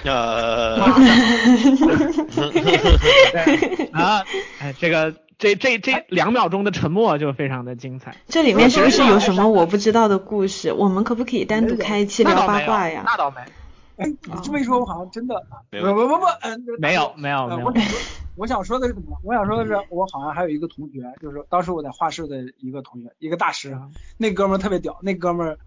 [0.06, 0.76] 呃，
[3.32, 4.24] 对啊，
[4.60, 8.16] 哎，这个这这这两秒钟的沉默就非常的精彩。
[8.28, 10.72] 这里面是不是有什么我不知道的故事？
[10.74, 13.04] 我们可不可以单独开一期聊八卦呀？
[13.06, 13.38] 那倒没。
[13.98, 17.98] 哎，你这么一说，我好像真的没有不不不不，呃，没有没有没有呃我，想说，
[18.36, 19.18] 我想说的是什么？
[19.24, 25.58] 我想说的是，我好像还有一个同学，就是当时我在画室的一个同学，一个大师，啊那哥们儿特别屌，那哥们儿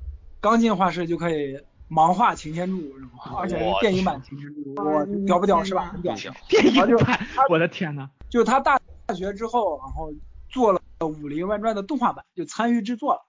[0.40, 1.58] 刚进画室就可以
[1.88, 2.92] 盲画擎天柱，
[3.36, 5.86] 而且是电影版擎天柱，我屌不屌是吧？
[5.86, 6.14] 很屌。
[6.48, 8.10] 电影版，我的天呐！
[8.28, 8.78] 就是他大
[9.16, 10.12] 学之后，然后
[10.48, 13.24] 做了《武林外传》的动画版，就参与制作了。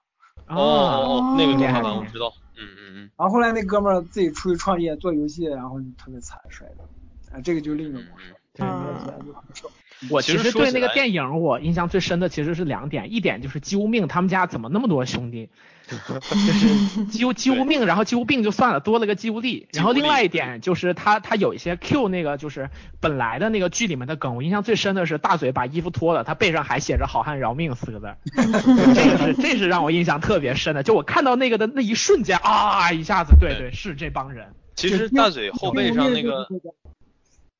[0.46, 8.34] 哦哦，那个动画版我知道，嗯嗯嗯，然后后来那哥们儿自己出去创业做游戏，然后就特别惨摔的，啊，这个就另一个故事。
[8.52, 9.70] 对就很瘦
[10.08, 15.50] 我其实对那个电影我印象最深的其实是两点，一点就是姬无命他们家怎么那么多兄弟，
[15.86, 19.68] 就是姬无姬无命，然后姬无病就算了，多了个姬无力。
[19.72, 28.06] 然后另外一点就是他他有一些 Q 那个就是本来的那个剧里面的梗，我印象最深的是大嘴把衣服脱了，他背上还写着“好汉饶命”四个字，
[28.94, 30.82] 这个是这是让我印象特别深的。
[30.82, 34.46] 就我看到那个的那一瞬间啊，一下子对对是这帮人。
[34.76, 36.48] 其实大嘴后背上那个，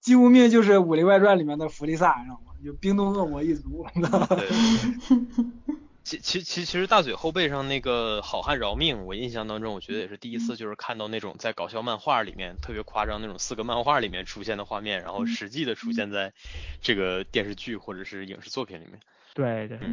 [0.01, 2.53] 姬无命就是《武林外传》里面的弗利萨，你知道吗？
[2.65, 3.87] 就冰冻恶魔一族。
[3.95, 4.49] 对，
[6.05, 16.33] 其其其其实大嘴后背上那个好汉饶命，我印象当中，我觉得也是第一次，就是看到那种在搞笑漫画里面特别夸张那种四个漫画里面出现的画面，然后实际的出现在
[16.81, 18.99] 这个电视剧或者是影视作品里面。
[19.35, 19.89] 对对对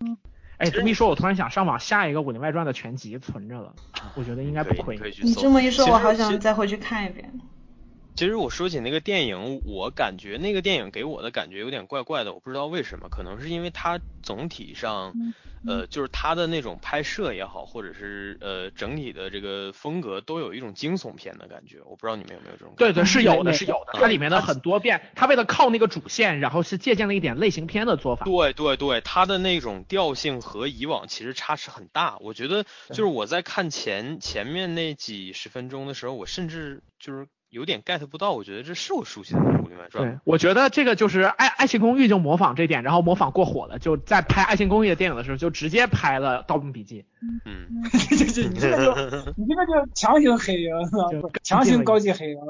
[0.00, 0.16] 嗯。
[0.58, 3.74] 哎，这么一说，我突然想上网下一个《武林外传》的全集存着了，
[4.16, 5.00] 我觉得应该，不亏你。
[5.00, 5.42] 可以去你搜。
[5.42, 7.32] 这么一说，我好想再回去看一遍。
[8.18, 15.14] 其实我说起那个电影，我感觉那个电影给我的感觉有点怪怪的，我不知道为什么，可能是因为它总体上，
[15.64, 22.92] 呃，就是它的那种拍摄也好，或者是呃整体的这个风格都有一种惊悚片的感觉，我不知道你们有没有这种感觉？
[22.92, 23.96] 对对，是有的，是有的。
[24.00, 28.24] 它里面的很多变，它为了靠那个主线，然后是借鉴了一点类型片的做法。
[28.24, 32.18] 对对对，它的那种调性和以往其实差是很大。
[32.18, 47.04] 我觉得就是我在看前前面那几十分钟的时候，我甚至就是有点 get 不到，我觉得这是我熟悉的《武林外传》对。，我觉得这个就是爱爱情公寓就模仿这点，然后模仿过火了，就在拍爱情公寓的电影的时候，就直接拍了《盗墓笔记
[47.46, 47.82] 嗯，
[48.16, 48.92] 这这你这个就
[49.36, 52.40] 你这个就强行黑啊，就强行高级黑啊。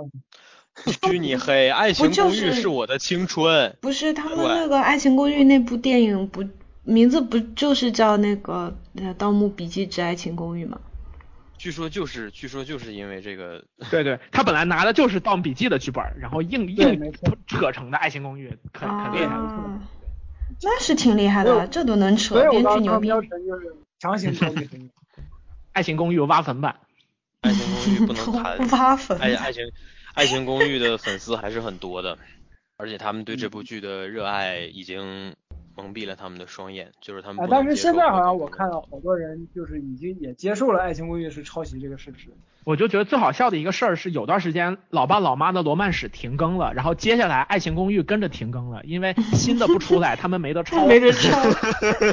[0.87, 3.77] 虚拟黑，《爱情公寓是》我的青春。
[3.81, 6.45] 不是他们那个《爱情公寓》那部电影不
[6.85, 10.79] 名字不就是叫那个呃《盗墓笔记之爱情公寓》吗？
[11.59, 13.61] 据说就是，据说就是因为这个，》。
[13.91, 17.13] 对对，他本来拿的就是《盗墓笔记》的剧本，然后硬硬
[17.47, 19.35] 扯成的爱情公寓，很很厉害。
[19.35, 19.81] 啊，
[20.63, 22.87] 那是挺厉害的，这都能扯编剧牛逼。
[22.87, 24.91] 刚刚瞄准就是强行高级黑。
[25.73, 26.77] 爱情公寓挖坟版，
[27.43, 28.69] 爱情公寓不能 谈。
[28.71, 29.63] 挖坟爱爱情
[30.15, 32.19] 爱情公寓的粉丝还是很多的，
[32.77, 35.37] 而且他们对这部剧的热爱已经
[35.79, 42.31] 蒙蔽了他们的双眼，就是他们啊，但是现在好像我看到好多人就是已经也接受了《爱情公寓》是抄袭这个事实。
[42.65, 51.31] 我就觉得最好笑的一个事儿是，有段时间老爸老妈的罗曼史停更了，然后接下来爱情公寓跟着停更了，因为新的不出来，他们没得抄， 没得抄，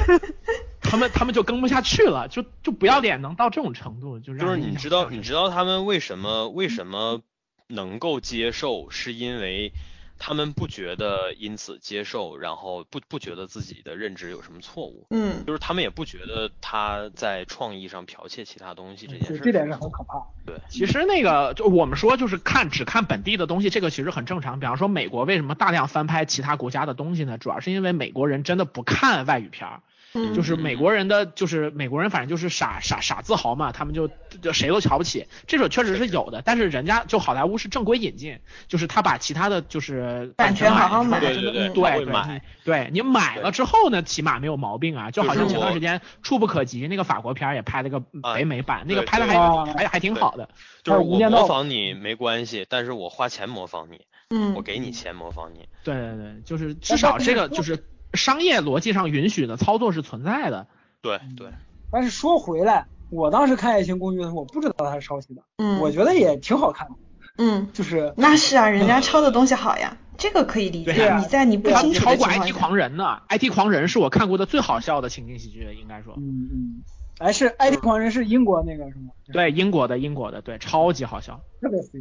[0.80, 7.20] 他们他们就更不下去了，就就不要脸能到这种程度，就是就是你知道，你知道他们为什么 为什么
[7.68, 9.72] 能够接受，是因为
[10.18, 19.38] 他们不觉得因此接受，然后不不觉得自己的认知有什么错误，嗯，就是他们也不觉得他在创意上剽窃其他东西这件，事。
[19.38, 20.22] 这点是很可怕。
[20.44, 24.58] 对，其实那个就我们说就是看只看本地的东西，这个其实很正常。
[24.58, 27.38] 比方说美国为什么大量翻拍其他国家的东西呢？
[27.38, 29.82] 主要是因为美国人真的不看外语片儿。
[30.16, 30.34] 嗯。
[30.34, 34.08] 就是美国人的，就是美国人，反正就是傻傻傻自豪嘛，他们就
[34.42, 42.42] 就谁都瞧不起，这种确实是有的，但是人家就好莱坞是正规引进，就是他把其他的就是版权好好买买对对对嗯对对买。
[42.64, 48.34] 对你买了之后呢，起码没有毛病啊，就好像前段时间触不可及那个法国片儿也拍了个啊。
[48.34, 50.48] 北美版，那个拍的还还还挺好的，
[50.82, 54.00] 就是我模仿你没关系，但是我花钱模仿你，
[54.30, 54.54] 嗯。
[54.54, 55.68] 我给你钱模仿你。
[55.84, 60.66] 对对对，就是至少这个就是商业逻辑上允许的操作是存在的。
[61.02, 61.48] 对对，
[61.90, 66.94] 但是说回来，我当时看《爱情公寓》的时候，我不知道它是抄袭的，嗯，我觉得也挺好看的，
[67.38, 70.92] 嗯，就是那是啊，人家抄的东西好呀，这个可以理解。
[70.92, 76.14] 对啊你在你不他清楚超过的情况 IT，狂人呢，IT 狂人是我看过的最好笑的情景喜剧，应该说。
[76.16, 76.82] 嗯嗯，
[77.18, 81.40] 哎是《IT 狂人》是英国那个是吗？，对，英国的，英国的，对，超级好笑。
[81.60, 82.00] 特别飞。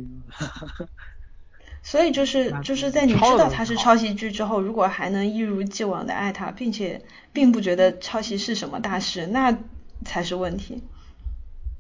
[1.86, 7.00] 所以就是就是在你知道它是抄袭剧之后，如果还能一如既往的爱它，并且
[7.32, 9.56] 并不觉得抄袭是什么大事，那
[10.04, 10.82] 才是问题。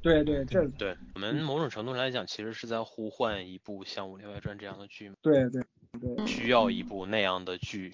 [0.03, 5.63] 对对，这对我们某种程度来讲，其实是在呼唤一部像《武林外传》这样的剧，对对
[5.99, 7.91] 对，需要一部那样的剧，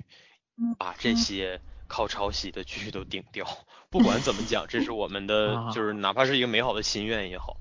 [0.78, 3.47] 把这些靠抄袭的剧都顶掉。
[3.89, 7.56] 不管怎么讲，这是我们的啊，就是哪怕是一个美好的心愿也好。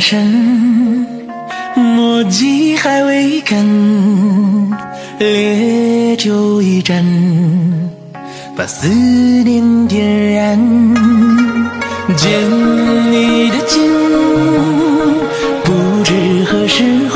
[0.00, 1.06] 身，
[1.74, 3.66] 墨迹还未干，
[5.18, 7.04] 烈酒一盏，
[8.56, 10.58] 把思念点燃。
[12.16, 12.30] 见
[13.12, 13.82] 你的肩，
[15.64, 17.07] 不知何时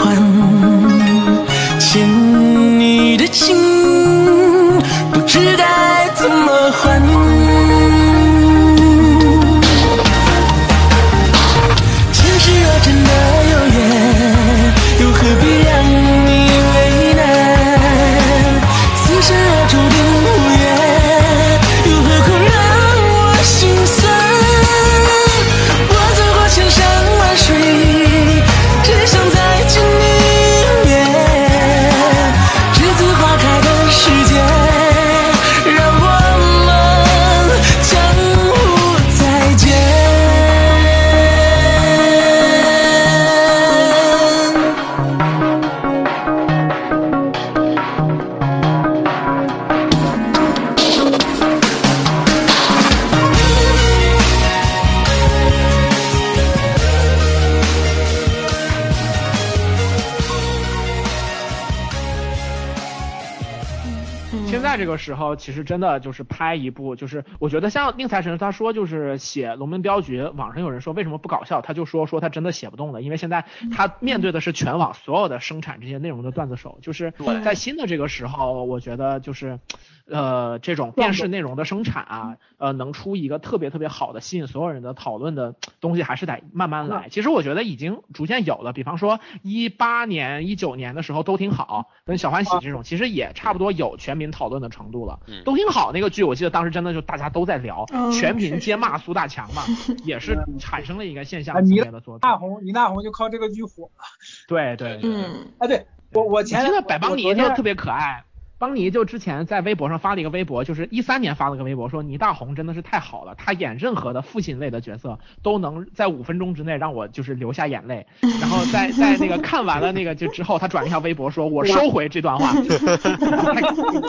[65.03, 77.13] 时候，其实真的就是拍一部，就是我觉得像宁财神他说就是写《龙门镖局》，网上有人说为什么不搞笑，他就说说他真的写不动了，因为现在他面对的是全网所有的生产这些内容的段子手，就是
[77.45, 79.59] 在新的这个时候，我觉得就是。
[80.05, 87.09] 呃，这种电视内容的生产啊，呃，能出一个特别特别好的、吸引所有人的讨论的东西，还是得慢慢来。
[87.09, 95.19] 其实我觉得已经逐渐有了，比方说一八年、一九年的时候都挺好，跟小欢喜这种，其实也差不多有全民讨论的程度了。
[95.45, 99.63] 都挺好那个剧，我记得当时真的就大家都在聊，全民皆骂苏大强嘛，
[100.05, 102.21] 也是产生了一个现象级别的作品。
[102.21, 104.05] 大红，倪大红就靠这个剧火了。
[104.49, 108.25] 对对，嗯，啊，对我我前记得百邦尼就特别可爱。
[108.63, 118.07] 邦尼就之前在微博上发了一个微博，就是一三年发了个微博，说倪大红真的是太好了，他演任何的父亲类的角色都能在五分钟之内让我就是流下眼泪。
[118.41, 122.53] 然后在在那个看完了那个就之后，他转了一条微博说：“我收回这段话。”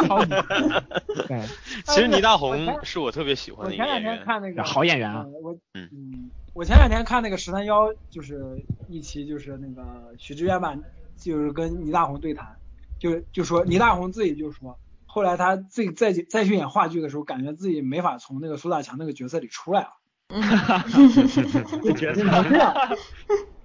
[0.05, 0.29] 超级
[1.27, 1.41] 对，
[1.85, 5.25] 其实倪大红是我特别喜欢的一个演员，我前两天看那个 好演员啊。
[5.41, 10.79] 我嗯，我前两天看那个十三幺，就是一期就是那个许知远版，
[11.17, 12.55] 就是跟倪大红对谈。
[12.99, 19.89] 就就说倪大红自己就说，后来他自己再再去演话剧的时候，感觉自己没法从那个苏大强那个角色里出来了。
[20.29, 22.23] 哈哈哈哈哈这角色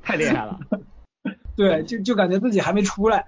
[0.03, 0.59] 太厉害了。
[1.59, 3.27] 对，就就感觉自己还没出来。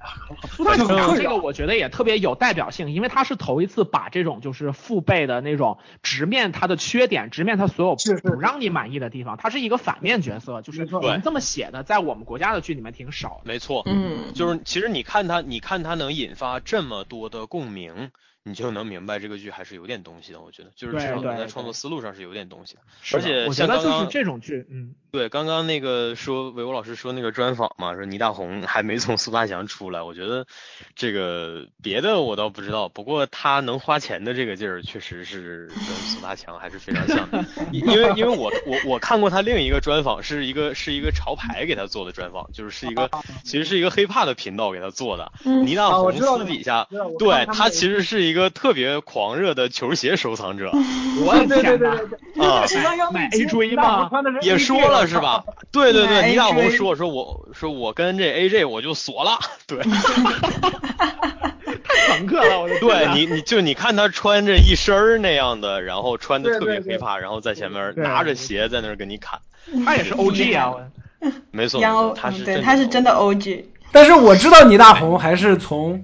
[0.52, 9.36] 苏大强这个我觉得也特别有代表性，因为他是头一次把这种就是父辈的那种直面他的缺点，直面他所有不让你满意的地方。
[9.36, 13.40] 他是一个反面角色，就是我们这么写的，在我们国家的剧里面挺少。
[13.44, 18.12] 没错，嗯，就是其实你看他，你看他能引发这么多的共鸣。
[18.42, 22.80] 你就能明白这个剧还是有点东西的，我觉得就是至少在创作思路上是有点东西的。
[23.12, 30.46] 而且我觉得就是这种剧，嗯，对，刚刚那个说韦国老师说那个专访嘛，说倪大红还没从苏大强出来，我觉得
[30.94, 37.44] 这个别的我倒不知道，不过他能花钱的这个劲儿确实是跟苏大强还是非常像的。
[37.72, 43.10] 因为因为我我我看过他另一个专访，是一个是一个潮牌给他做的专访，就是是一个
[43.42, 45.32] 其实是一个黑怕的频道给他做的。
[45.64, 46.86] 倪大红私底下
[47.18, 48.50] 对他其实是一个。
[48.60, 50.70] 特别狂热的球鞋收藏者，
[51.24, 51.90] 我的天哪！
[52.44, 52.66] 啊？
[54.42, 55.44] 也说了是吧？
[55.70, 59.90] 对 对对，倪大红说说我说我跟这 AJ 我就锁了，对，太
[62.08, 69.38] 朋克了，我就对你你就你看他穿着一身那样的，然后穿的特别黑怕，然后在前面拿着鞋在那儿跟你砍，
[69.84, 70.74] 他也是 OG 啊，
[71.50, 71.80] 没错，
[72.16, 76.02] 他是对他是真的 OG，但是我知道倪大红还是从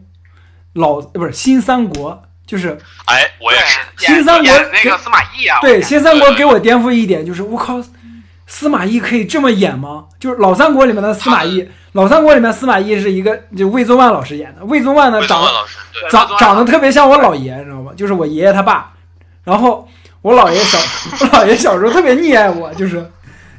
[0.75, 2.23] 老不是新三国。
[2.47, 3.81] 就是，哎，我也是。
[3.99, 7.83] 新三国那个司马懿啊，对，新三国给我颠覆一点，就是我靠，
[8.47, 10.05] 司马懿可以这么演吗？
[10.19, 15.45] 就是老三国里面的司马懿，老三国里面司马懿是一个就魏宗万老师演的，魏宗万呢长
[16.11, 17.93] 长长得特别像我姥爷，你知道吗？
[17.97, 18.93] 就是我爷爷他爸。
[19.45, 19.89] 然后
[20.23, 20.79] 我姥爷小
[21.21, 23.05] 我姥爷小时候特别溺爱我，就是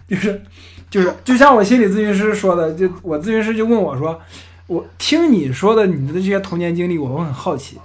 [0.08, 0.41] 就是
[0.89, 4.19] 就是就像我心理咨询师说的，就我咨询师就问我说，
[4.67, 7.78] 我听你说的你的这些童年经历，我会很好奇。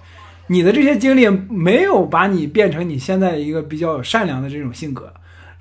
[0.48, 5.12] 你的这些经历没有把你变成你现在一个比较善良的这种性格，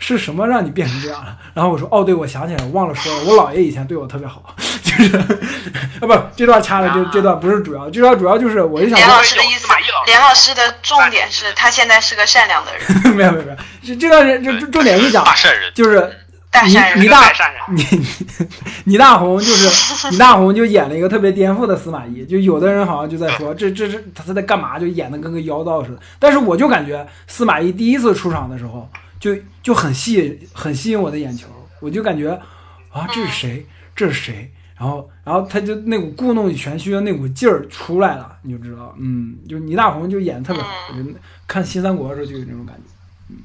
[0.02, 1.38] 是什么让你变成这样了？
[1.54, 5.26] 然后我说，哦，对，我想起来，我忘了说了，我姥爷以前对我特别好， 就是啊，
[6.02, 8.98] 不，这段掐了，这这段不是主要，这段主要就是我就想。
[8.98, 9.68] 连老师的意思，
[10.08, 12.82] 连老师的重点是他现在是个善良的人。
[13.16, 15.24] 没有没有没有，这这段是就重点是讲，
[15.76, 18.06] 就是倪大善人倪大是个善人倪
[18.86, 26.00] 倪大红就是倪大红就演了一个特别颠覆的司马懿，就有的人好像就在说这这是他他在干嘛，就演的跟个妖道似的。
[26.20, 28.90] 但是我就感觉司马懿第一次出场的时候，
[29.22, 31.48] 就就很吸引很吸引我的眼球，
[31.80, 32.32] 我就感觉
[32.90, 33.66] 啊这是谁？
[33.96, 42.82] 这是谁，然后然后他就那股故弄玄虚的那股劲儿出来了，你就知道，嗯，就倪大红就演的特别好，我觉得看新三国的时候就有那种感觉。
[43.30, 43.38] 嗯。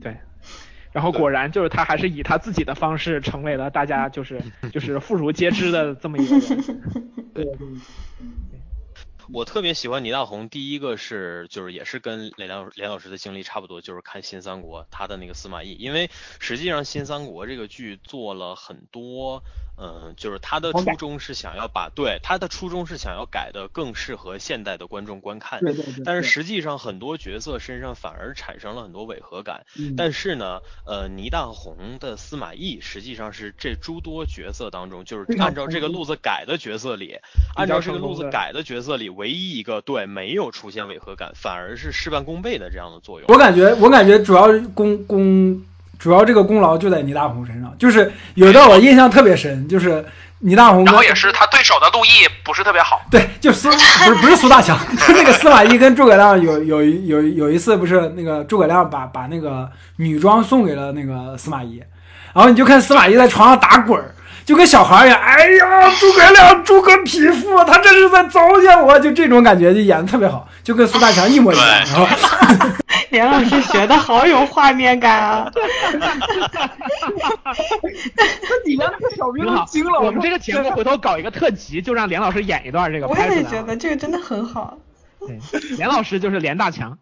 [0.00, 0.14] 对，
[0.92, 6.80] 然后果然就是他还是以他自己的方式成为了大家就是就是 妇孺皆知的这么一个人。
[7.32, 7.56] 对 对，
[9.28, 16.10] 我特别喜欢倪大红，第一个是就是也是跟连老连老师的经历差不多，就是看新三国他的那个司马懿，因为
[16.40, 19.42] 实际上新三国这个剧做了很多，
[19.76, 26.04] 嗯、就是他的初衷是想要把对他的初衷是想要改的更适合现代的观众观看，对对对。
[26.04, 29.64] 但是实际上很多角色身上反而产生了很多违和感。
[29.76, 37.18] 嗯但是呢，呃，倪大红的司马懿实际上是这诸多角色当中，就是按照这个路子改的角色里，
[37.56, 43.26] 按照这个路子改的角色里，唯一一个对没有出现违和感，反而是事半功倍的这样的作用。
[43.28, 45.62] 我感觉，我感觉主要功功，
[46.02, 47.72] 主要这个功劳就在倪大红身上。
[47.78, 50.04] 就是有一段我印象特别深，就是
[50.40, 52.10] 倪大红跟然后也是他对手的陆毅
[52.44, 54.76] 不是特别好，对，就苏 不是不是苏大强，
[55.06, 61.80] 就那个司马懿跟诸葛亮有有有有一次不是那个诸葛亮把把那个女装送给了那个司马懿，
[62.34, 64.12] 然后你就看司马懿在床上打滚儿。
[64.44, 71.64] 就跟小孩一样，哎呀，诸葛亮诸葛匹夫，他这是在糟践我，就这种感觉就演的特别好，就跟苏大强一模一样。
[73.12, 75.52] 连老师学的好有画面感啊！
[75.52, 75.60] 这
[78.64, 80.00] 底下那个小兵都惊了。
[80.00, 83.16] 我们这个节目回头搞一个特辑，就让连老师演一段这个我。
[83.18, 84.78] 也觉得这个真的很好。
[85.20, 85.38] 对，
[85.76, 86.98] 连老师就是连大强。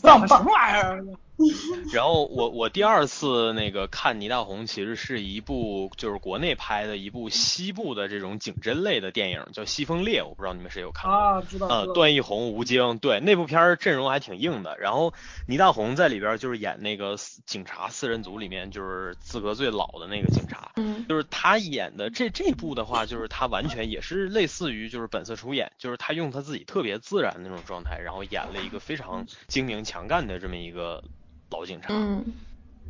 [0.00, 1.04] 棒棒 什么玩意儿？
[1.92, 11.12] 然后我我第二次那个看倪大红，其实是一部就是国内拍的一部西部的这种警侦类的电影，叫《西风烈》，我不知道你们谁有看过。
[11.12, 11.66] 啊，知道。
[11.68, 14.78] 呃，段奕宏、吴京，对那部片儿阵容还挺硬的。
[14.78, 15.12] 然后
[15.46, 31.02] 倪大红在里边儿就是演那个四警察四人组里面就是资格最老的那个警察，嗯就是他演的这这部的话，就是他完全也是类似于就是本色出演，就是他用他自己特别自然的那种状态，然后演了一个非常精明强干的这么一个
[31.50, 31.88] 老警察。
[31.90, 32.24] 嗯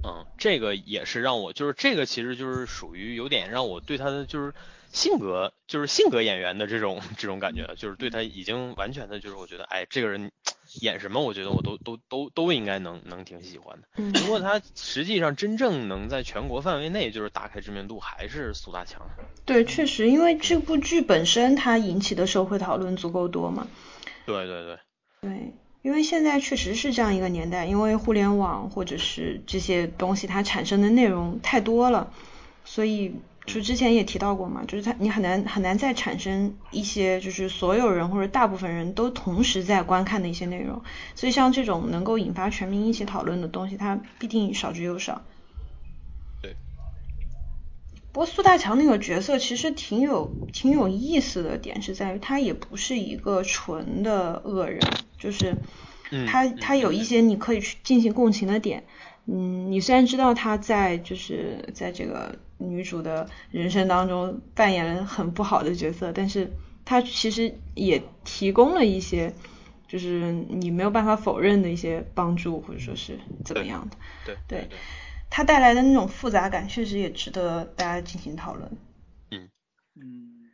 [0.03, 4.55] 嗯，这个也是让我就是这个其实就是属于有点让我对他的就是
[4.93, 10.31] 性格就是性格演员的这种这种感觉，就是对他已经完全的就是我觉得哎这个人
[10.81, 13.89] 演什么我觉得我都都都都应该能能挺喜欢的。
[13.97, 19.03] 嗯不过他实际上真正能在全国范围内就是打开知名度还是苏大强。
[19.45, 23.67] 对，确实，因为这部剧本身它引起的社会讨论足够多嘛。
[24.25, 24.79] 对对对，
[25.23, 25.53] 对，
[25.87, 32.12] 因为现在确实是这样一个年代，因为互联网或者是这些东西它产生的内容太多了，
[32.64, 33.14] 所以
[33.45, 40.82] 就之前也提到过嘛，就是它你很难很难再产生一些就是所有人或者大部分人都同时在观看的一些内容，
[41.14, 45.22] 所以像这种能够引发全民一起讨论的东西，它必定少之又少。
[48.17, 48.19] 对。
[48.19, 54.81] 不过苏大强那个角色其实挺有挺有意思的点是在于他也不是一个纯的恶人，
[55.19, 55.55] 就是
[56.27, 58.85] 他他有一些你可以去进行共情的点。
[59.27, 66.51] 嗯，你虽然知道他在就是在这个女主的人生当中扮演了很不好的角色，但是
[66.87, 69.35] 他其实也提供了一些
[69.87, 73.97] 就是你没有办法否认的一些帮助，或者说是怎么样的。
[74.25, 74.79] 对对
[75.37, 78.70] 它带来的那种复杂感，确实也值得大家进行讨论。
[79.30, 79.51] 嗯
[79.95, 80.49] 嗯，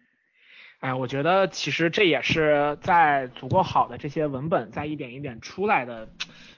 [0.80, 6.08] 哎，我觉得其实这也是在足够好的这些文本在一点一点出来的，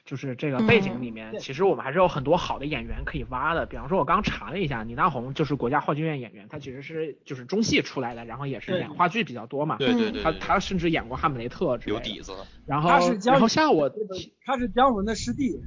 [0.05, 3.65] 就是这个背景里面，其实我们还是有很多好的演员可以挖的。
[3.65, 9.77] 比方说，我刚查了一下，倪大红就是国家话剧院演员，他其实是就是中戏出来的，然后也是演话剧比较多嘛。
[9.79, 11.99] 对对对对他他甚至演过《哈姆雷特》之类的。
[11.99, 12.33] 有底子。
[12.67, 13.91] 然后他是姜然后像我
[14.45, 15.59] 他是姜文的师弟。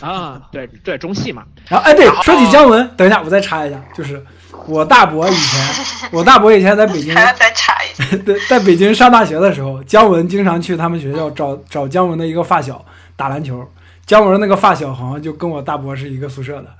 [0.00, 1.44] 啊，对对，中戏嘛。
[1.66, 4.22] 然后哎，对，说起姜文，等一下我再查一下，就是
[4.68, 8.04] 我大伯以前， 我大伯以前在北京，还要再查一下。
[8.22, 12.84] 对，在北京上大学的时候，姜文经常去他们学校找找姜文的一个发小
[13.16, 13.68] 打篮球。
[14.04, 16.76] 姜文那个发小好像就跟我大伯是一个宿舍的。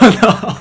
[0.00, 0.56] 我操！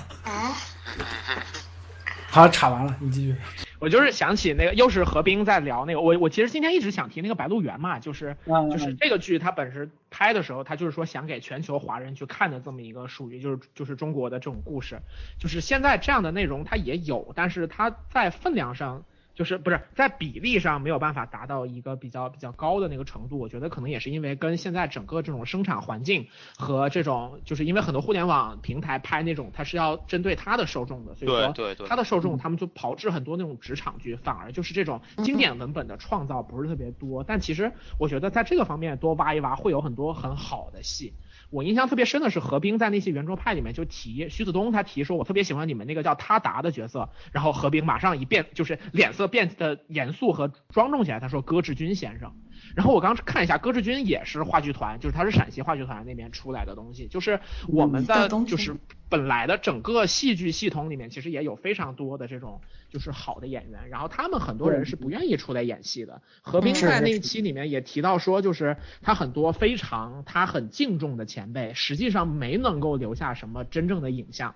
[2.30, 3.36] 好，插完了，你继续。
[3.80, 15.00] 我就是想起那个，又是何冰在聊那个，我我其实今天一直想提那个《白鹿原》嘛，就是嗯就是这个剧它本身拍的时候，它就是说想给全球华人去看的这么一个属于就是就是中国的这种故事，
[15.38, 19.04] 就是现在这样的内容它也有，但是它在分量上
[19.36, 26.28] 就是不是在比例上没有办法达到一个比较比较高的那个程度，我觉得可能也是因为跟现在整个这种生产环境
[26.58, 37.24] 和这种，就是因为很多互联网平台拍那种，它是要针对它的受众的，所以说对对对它的受众他们就炮制很多那种职场剧，反而就是这种经典文本的创造不是特别多。
[37.24, 41.14] 但其实我觉得在这个方面多挖一挖，会有很多很好的戏。
[41.50, 52.34] 我印象特别深的是何冰在那些圆桌派里面就提徐子东，他提说我特别喜欢你们那个叫他达的角色，然后何冰马上一变就是脸色变得严肃和庄重起来，他说戈志军先生。
[52.74, 58.76] 然后我刚看一下，戈志军也是话剧团，就是他是陕西话剧团那边出来的东西，就是我们的就是
[59.10, 66.22] 本来的整个戏剧系统里面，其实也有非常多的这种就是好的演员，然后他们很多人是不愿意出来演戏的。
[66.42, 74.56] 何冰在那一期里面也提到说，就是他很多非常他很敬重的前辈，实际上没能够留下什么真正的影像。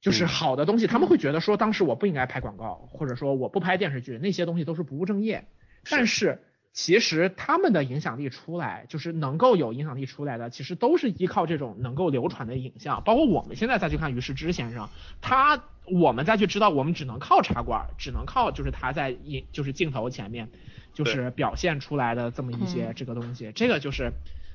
[0.00, 5.46] 就是好的东西，他们会觉得说，当时我不应该拍广告，或者说我不拍电视剧，那些东西都是不务正业。
[5.88, 6.42] 但是
[6.72, 13.02] 其实他们的影响力出来，就是能够有影响力出来的，其实都是依靠这种能够流传的影像。
[13.04, 14.88] 包括我们现在再去看于世之先生，
[15.20, 20.48] 他我们再去知道，我们只能靠茶馆，只能靠就是他在影就是镜头前面，
[20.94, 24.12] 就是表现出来的这么一些这个东西，这个就是。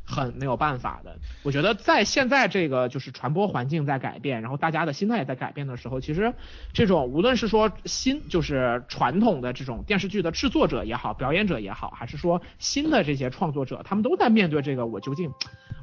[0.09, 6.33] 很没有办法的，我觉得在现在这个就是传播环境在改变，然后大家的心态也在改变的时候，其实
[6.71, 15.29] 这种无论是说新就是传统的这种电视剧的制作者也好，表演者也好，还是说新的这些创作者，他们都在面对这个我究竟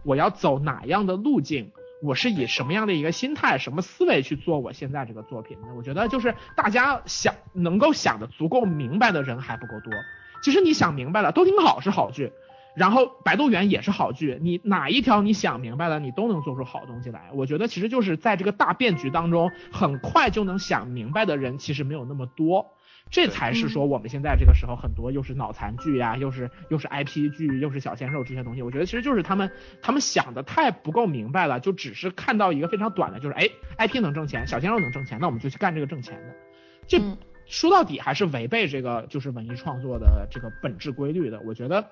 [0.05, 1.70] 我要走哪样的路径，
[2.03, 5.68] 我是以什么样的一个心态、什么思维去做我现在这个作品呢？
[5.77, 9.93] 我觉得就是大家想能够想的足够明白的人还不够多。
[10.43, 12.33] 其实你想明白了，都挺好是好剧。
[12.77, 17.31] 然后《白鹿原》也是好剧，你哪一条你想明白了，你都能做出好东西来。
[17.33, 22.75] 我觉得其实就是在这个大变局当中，很快就能想明白的人其实没有那么多，
[23.11, 28.62] 这才是说我们现在这个时候很多又是脑残剧呀，又是又是 IP 剧，又是小鲜肉这些东西。
[28.62, 33.49] 我觉得其实就是他们他们想的太不够明白了，就只是看到一个非常短的，就是哎
[33.79, 36.35] IP 能挣钱，小鲜肉能挣钱，那我们就去干这个挣钱的。
[36.89, 37.16] 这嗯
[37.47, 41.41] 说到底还是违背这个就是文艺创作的这个本质规律的。
[41.43, 41.87] 我觉得。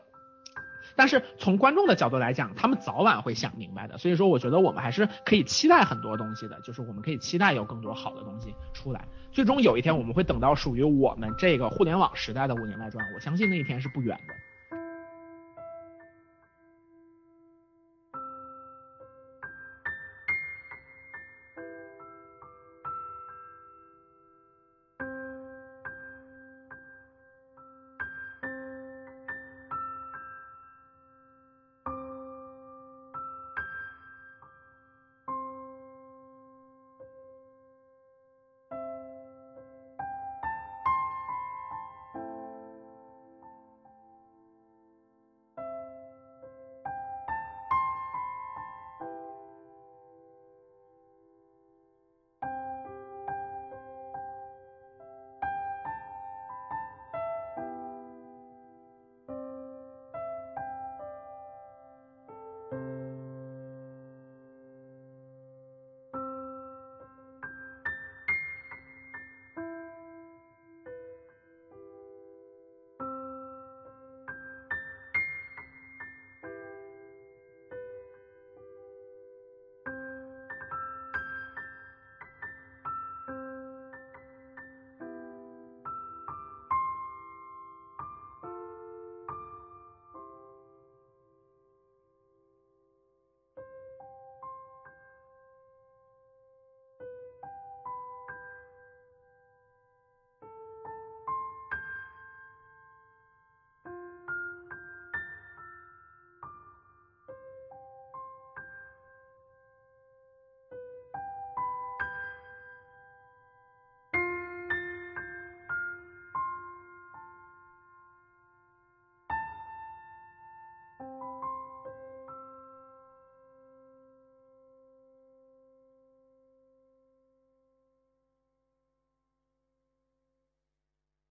[0.96, 3.98] 但是从观众的角度来讲，他们早晚会想明白的。
[3.98, 9.04] 所以说，我觉得我们还是可以期待很多东西的，就是我们可以期待有更多好的东西出来。
[9.30, 13.04] 最终有一天，我们会等到属于我们这个互联网时代的五年外传。
[13.14, 14.34] 我相信那一天是不远的。《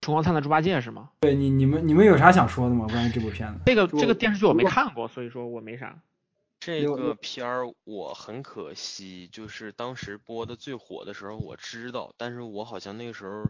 [0.02, 1.08] 春光灿烂猪八戒》是吗？
[1.20, 2.86] 对你你们你们有啥想说的吗？
[2.90, 3.60] 关于这部片子？
[3.64, 5.96] 这个这个电视剧我没看过，所以说我没啥。
[6.58, 13.44] 这个片儿我很可惜，就是当时播的最火的时候我知道，但是我好像那个时候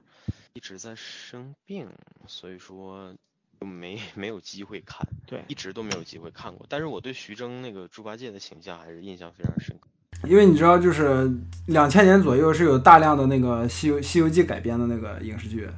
[0.53, 1.89] 一直在生病，
[2.27, 3.15] 所以说
[3.59, 6.67] 就没没有机会看，对一直都没有机会看过。
[6.69, 9.89] 但是我对徐峥那个猪八戒的形象还是印象非常深刻。
[10.29, 11.31] 因为你知道，就是
[11.67, 15.69] 两千年左右是有大量的那个西游《西游记》改编的那个影视剧，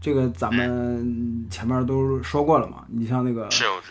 [0.00, 2.84] 这个咱们前面都说过了嘛。
[2.88, 3.48] 你像那个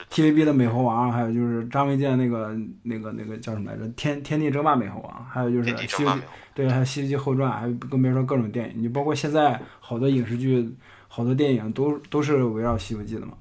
[0.10, 3.88] TVB 的美猴王，还有就是张卫健那个那个那个叫什么来着？
[3.90, 6.22] 天天地争霸美猴王，还有就是西游记
[6.54, 10.68] 对，还有《西游记后传》，还有更别说各种电影，你包括现在好多影视剧、
[11.08, 13.34] 好多电影都都是围绕《西游记》的嘛。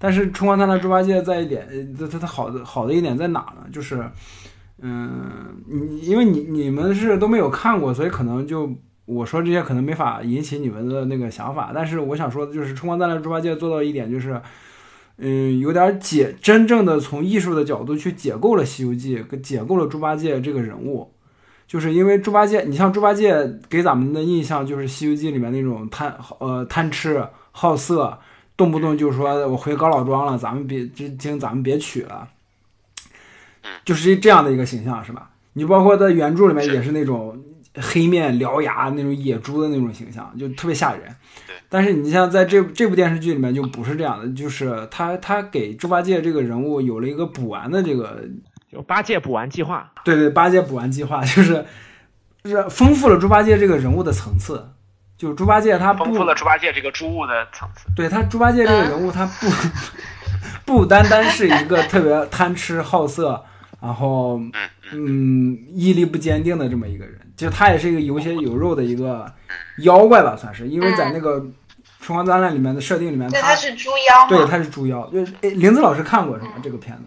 [0.00, 3.66] 但是《春光灿烂猪八戒》在一点，呃它它它好的好的一点在哪呢？
[3.72, 4.04] 就是，
[4.80, 8.70] 嗯，你因为你你们是都没有看过，所以可能就
[9.08, 11.72] 我说这些可能没法引起你们的那个想法。
[11.74, 14.38] 但是我想说的就是，《春光灿烂猪八戒》做到一点就是，
[15.16, 21.10] 嗯，有点解真正的从艺术的角度去解构了《西游记》，跟解构了猪八戒这个人物。
[21.66, 23.34] 就是因为猪八戒，你像猪八戒
[23.68, 28.18] 给咱们的印象就是《西游记》里面那种贪呃贪吃好色，
[28.56, 32.28] 动不动就说我回高老庄了，咱们别这经咱们别娶了，
[33.84, 35.30] 就是这样的一个形象是吧？
[35.54, 37.36] 你包括在原著里面也是那种
[37.80, 41.02] 黑面獠牙那种野猪的那种形象，就特别吓人。
[41.46, 41.56] 对。
[41.68, 48.22] 但是你像在这这部电视剧里面就不是这样的，就是他他给猪八戒这个人物有了一个补完的这个
[48.70, 51.64] 就八戒补完计划，对对，八戒补完计划 就是，
[52.44, 54.70] 是丰富了猪八戒这个人物的层次。
[55.16, 57.88] 就猪八戒他不丰富了猪八戒这个猪物的层次。
[57.96, 59.48] 对他猪八戒这个人物，他不
[60.64, 63.44] 不单单是一个特别贪吃好色，
[63.80, 64.40] 然后
[64.92, 69.32] 嗯毅力不坚定的这么一个人，就他也是一个有血有肉的一个
[69.78, 71.40] 妖怪吧，算是，因为在那个
[72.00, 74.28] 《春光灿烂》里面的设定里面，对，他他是猪妖。
[74.28, 76.52] 对他是猪妖，就是诶林子老师看过是吗？
[76.62, 77.04] 这个片子？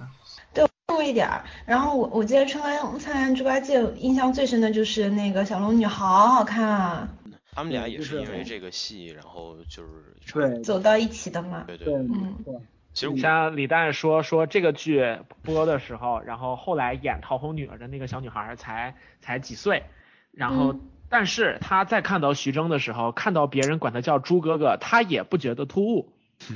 [0.88, 7.08] 看过一点儿，然后我我记得《春光灿烂猪八戒》印象最深的就是那个小龙女，好好看啊，
[7.54, 9.90] 他们俩也是是因为这个戏，然后就是
[10.34, 11.64] 对走到一起的嘛。
[11.66, 12.54] 对对对，嗯对，
[12.94, 19.84] 其实我像李诞说说这个剧播的时候，然后后来演桃红女儿的那个小女孩才才几岁，
[20.32, 26.14] 然后、嗯但是他在看到徐峥的时候，看到别人管他叫猪哥哥，他也不觉得突兀。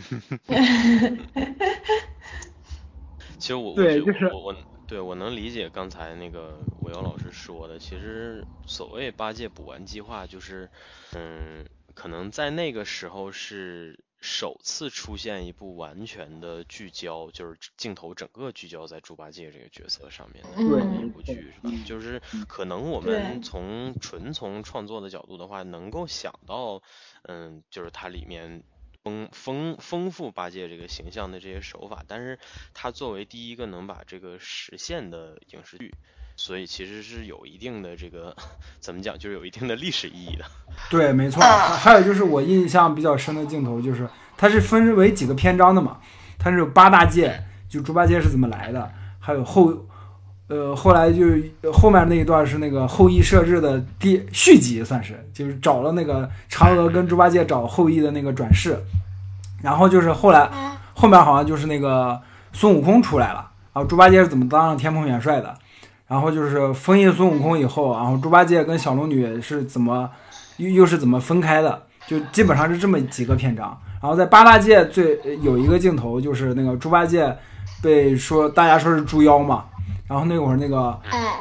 [3.38, 4.56] 其实我对就是我我
[4.88, 10.70] 对我能理解刚才那个韦瑶老师说的，其实所谓八戒补完计划，就是
[11.14, 21.70] 嗯，可能在那个时候是首次出现一部完全的聚焦，就是镜头整个聚焦在猪八戒这个角色上面的对一部剧是吧？
[21.86, 26.82] 就是可能我们从纯从创作的角度的话，能够想到，
[27.22, 28.64] 嗯，就是它里面
[29.04, 32.40] 丰丰丰富八戒这个形象的这些手法，但是
[32.74, 35.94] 它作为第一个能把这个实现的影视剧，
[36.38, 38.36] 所以其实是有一定的这个
[38.80, 40.46] 怎么讲，就是有一定的历史意义的。
[40.90, 41.42] 对，没错。
[41.42, 44.08] 还还有就是我印象比较深的镜头，就是
[44.38, 45.98] 它是分为几个篇章的嘛，
[46.38, 49.74] 它是有八大戒，就猪八戒是怎么来的，还有后，
[50.48, 51.26] 呃，后来就
[51.74, 58.78] 后面那一段是那个后羿射日的第续集，算是就是找了那个嫦娥跟猪八戒找后羿的那个转世，
[59.64, 60.50] 然后就是后来
[60.94, 62.22] 后面好像就是那个
[62.52, 65.58] 孙悟空出来了，然后猪八戒是怎么当上天蓬元帅的，
[66.08, 70.10] 然后就是封印孙悟空以后，然后猪八戒跟小龙女是怎么
[70.58, 73.78] 又又是怎么分开的，就基本上是这么几个篇章。
[74.02, 77.36] 然后在八大界最有一个镜头，就是那个猪八戒
[77.82, 79.66] 被说大家说是猪妖嘛，
[80.08, 81.00] 然后那会儿那个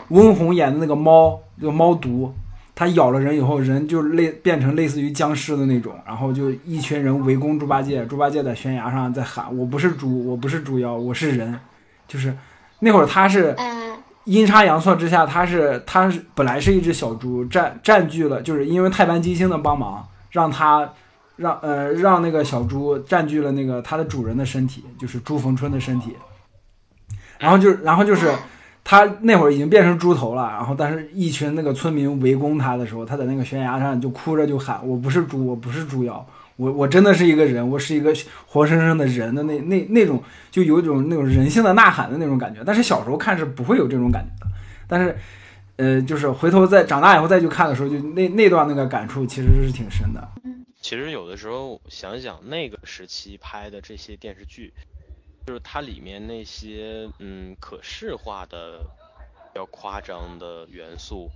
[0.09, 2.33] 温虹演的那个猫，那个猫毒，
[2.75, 11.61] 它咬了人以后，人就类变成类似于僵尸的那种，然后就一群人围攻猪八戒，猪八戒在悬崖上在喊：“我不是猪，我不是猪妖，我是人。”
[12.09, 12.35] 就是
[12.81, 13.55] 那会儿他是
[14.25, 20.91] 阴差阳错之下，他是他是本来是一只小猪，占占据了，就是因为太白金星的帮忙，让他
[21.37, 26.17] 让呃让那个小猪占据了那个它的主人的身体，就是朱逢春的身体。
[27.39, 28.33] 然后就然后就是
[28.83, 36.25] 他那会儿已经变成猪头了，然后但是一群那个村民围攻他的时候，他在那个悬崖上就哭着就喊：“我不是猪，我不是猪妖。”
[36.57, 38.15] 我我真的是一个人，我是一个
[38.47, 42.63] 活生生的人的那那那种，就有一种那种人性的呐喊的那种感觉。
[42.65, 44.51] 但是小时候看是不会有这种感觉的，
[44.87, 45.19] 但是，
[45.77, 50.29] 呃，就是回头再长大以后再去看的时候，就那那段那个感触其实是挺深的。
[50.81, 54.73] 其实有的时候想想那个时期拍的这些电视剧，
[55.47, 58.79] 就是它里面那些嗯可视化的、
[59.53, 61.29] 比较夸张的元素，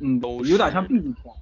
[0.00, 1.32] 嗯，都有点像是 B 级片。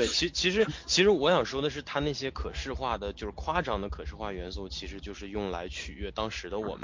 [0.00, 6.80] 对，其其实其实我想说的是，它那些可视化的，就是夸张的可视化元素，其实就是用来取悦当时的我们。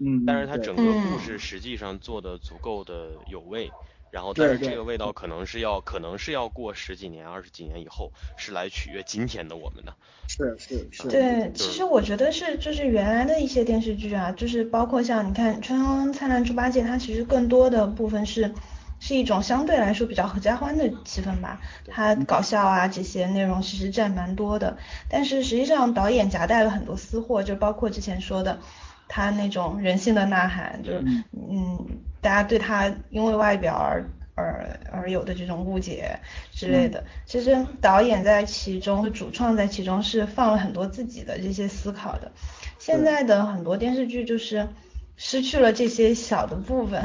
[0.00, 3.70] 嗯，但是它整个故嗯事实际上做的足够的有味，
[4.10, 9.94] 然后但是这个味道可能是要可能是要过十几年、二十几年以后，是来取悦今天的我们的。
[10.28, 18.52] 是是是，对，就是其实我觉得是，就是原来的一些电视剧啊，就是包括像你看《春光灿烂猪八戒》，它其实更多的部分是，
[19.00, 21.60] 是一种相对来说比较合家欢的气氛吧。
[21.86, 24.76] 它搞笑啊这些内容其实占蛮多的，
[25.08, 28.58] 但是实际上导演夹带了很多私货，就包括之前说的
[29.06, 31.86] 他那种人性的呐喊，就是嗯，
[32.20, 36.18] 大家对他因为外表而而而有的这种误解
[36.52, 37.02] 之类的。
[37.24, 42.30] 其实导演在其中主创在其中是放了很多自己的这些思考的。
[42.78, 44.68] 现在的很多电视剧就是
[45.16, 47.02] 失去了这些小的部分，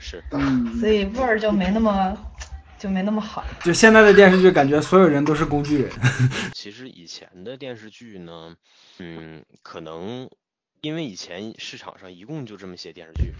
[0.00, 2.16] 是，嗯，所以味儿就没那么
[2.78, 3.44] 就没那么好。
[3.62, 5.92] 就现在的电视剧，感觉所有人都是工具人。
[6.54, 8.56] 其实以前的电视剧呢，
[8.98, 10.28] 嗯，可能
[10.80, 13.34] 因为以前市场上一共就这么些电视剧，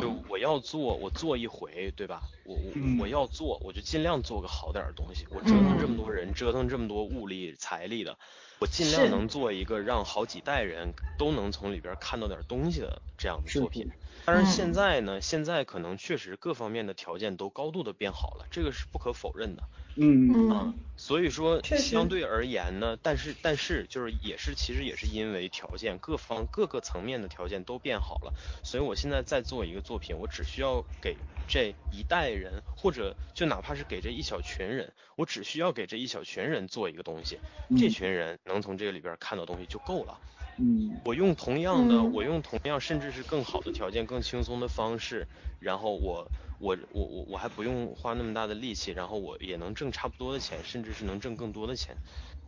[0.00, 2.22] 就嗯我要做，我做一回，对吧？
[2.44, 5.26] 我我嗯我要做，我就尽量做个好点儿的东西。
[5.30, 8.16] 我折腾这么多人，折腾这么多物力财力的，
[8.60, 13.90] 我尽量能做一个让好几代人都能从里边看到点儿东西的这样的作品。
[14.24, 19.68] 但是嗯现在呢，现在可能确实各方面的条件都高度的变好了，这个是不可否认的。
[19.96, 37.40] 嗯啊嗯，所以说相对而言呢，但是但是就是也是其实也是因为条件各方各个层面的条件都变好了，所以我现在在做一个作品，我只需要给这一代人，或者就哪怕是给这一小群人，我只需要给这一小群人做一个东西，
[37.74, 40.20] 这嗯群人能从这个里边看到东西就够了。
[40.58, 45.28] 嗯我用同样的，嗯我用同样甚至是更好的条件、更轻松的方式，
[45.58, 52.00] 然后我我我我我还不用花那么大的力气，然后我也能挣差不多的钱，甚至是能挣更多的钱。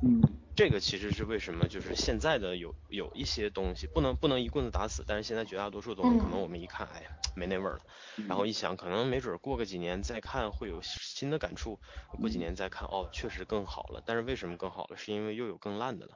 [0.03, 0.23] 嗯
[0.55, 7.81] 这个其实是为什么，就是现在的有有一些东西不能不能一棍子打死，但是现在绝大多数东西可能嗯我们一看，哎呀没那味儿了，
[8.27, 11.79] 然后一想，可能没准过个几年再看会有新的感触，
[12.19, 14.03] 过几年再看，哦，确实更好了。
[14.07, 14.97] 但是为什么更好了？
[14.97, 16.13] 是因为又有更烂的了。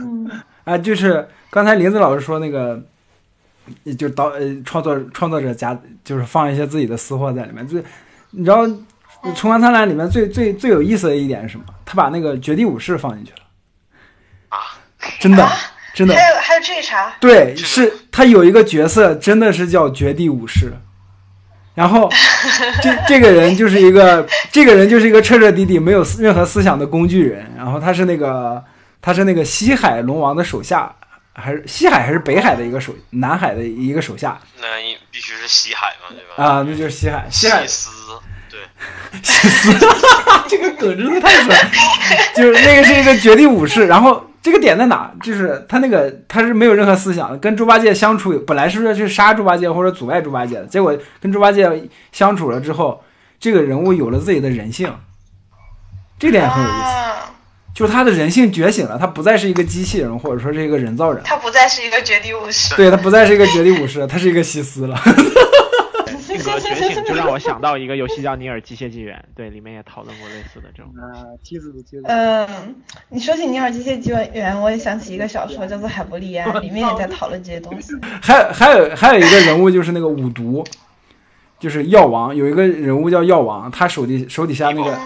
[0.00, 0.30] 嗯
[0.64, 2.84] 啊，就是刚才林子老师说那个，
[3.98, 7.66] 就导呃创作创作者加就是放一些自己的私货在里面。
[7.66, 7.82] 就
[8.32, 8.66] 你知道
[9.34, 11.64] 《重光灿烂》里面最最最有意思的一点是什么？
[11.84, 13.38] 他把那个绝地武士放进去了。
[14.48, 14.58] 啊，
[15.20, 15.48] 真的
[15.94, 16.14] 真的。
[16.14, 20.72] 还有还有这一茬，对，是他有一个角色真的是叫绝地武士。
[21.74, 22.10] 然后，
[22.82, 27.50] 这这个人就是一个，这个人就是一个彻彻底底没有思任何思想的工具人。
[27.56, 28.62] 然后他是那个，
[29.00, 30.94] 他是那个西海龙王的手下，
[31.32, 34.66] 还是西海还是北海的一个手，南海的一个手下那
[35.10, 36.44] 必须是西海嘛，对吧？
[36.44, 37.66] 啊，那就是西海，西海
[39.22, 39.88] 西斯，对，
[40.48, 41.56] 这个梗真的太损，
[42.36, 45.10] 就是那个是一个绝地武士，然后这个点在哪？
[45.22, 53.02] 就是他那个他是没有任何思想的，跟猪八戒相处，本来是要去杀猪八戒或者阻碍猪八戒的，结果跟猪八戒相处了之后，
[53.38, 54.92] 这个人物有了自己的人性，
[56.18, 57.30] 这点很有意思，啊，
[57.74, 62.74] 就是他的人性觉醒了，他不再是一个机器人或者说是一个人造人，他不再是一个绝地武士。
[62.74, 65.00] 对他不再是一个绝地武士，他是一个西斯了。
[66.58, 70.92] 性格 觉醒就让我想到一个游戏叫《尼尔：机械纪元》，对，里面也讨论过类似的这种。
[70.96, 72.74] 啊，机子机子，嗯，
[73.08, 77.92] 你说起尼尔机械纪元，我也想起一个小说叫做《海伯利安》，里面也在讨论这些东西。
[78.22, 80.64] 还有还有还有一个人物就是那个五毒，
[81.58, 84.98] 就是药王，有一个人物叫药王，他手底手底下那个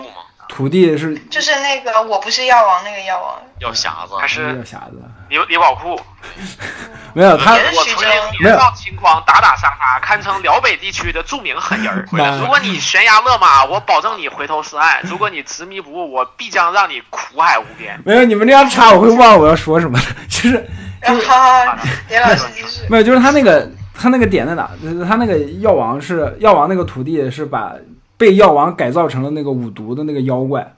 [0.48, 6.00] 徒弟是就是那个我不是药王那个药王，药匣子，还是药匣子，李李宝库？
[7.14, 8.06] 没有他我曾经
[8.42, 12.04] 年少轻狂，打打杀杀，堪称辽北地区的著名狠人儿。
[12.38, 17.98] 如果你悬崖勒马，我保证你回头是岸；如果你执迷不悟，我必将让你苦海无边。
[18.04, 20.04] 没有你们这样插，我会忘了我要说什么的。
[20.28, 20.68] 就是
[21.00, 21.72] 然后
[22.10, 22.82] 连老师继续。
[22.90, 24.68] 没有，就是他那个他那个点在哪？
[24.82, 27.72] 就是他那个药王是药王那个徒弟是把
[28.18, 30.75] 被药王改造成了那个五毒的那个妖怪，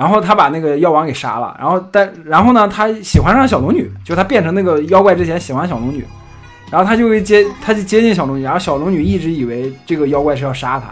[0.00, 6.02] 然后他把那个妖王给杀了，然后但然后呢，他喜欢上小龙女，就他变成那个妖怪之前喜欢小龙女，
[6.70, 10.90] 然后他就会接他就接近小龙女，然后小龙女一直以为这个妖怪是要杀他，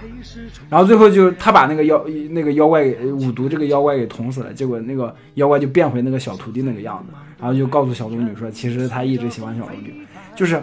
[0.68, 10.06] 然后最后就他把那个妖那个妖怪给五毒这个妖怪给捅死了，结果那个妖怪就变回那个小徒弟那个样子，然后就告诉小龙女说，其实他一直喜欢小龙女，
[10.36, 10.62] 就是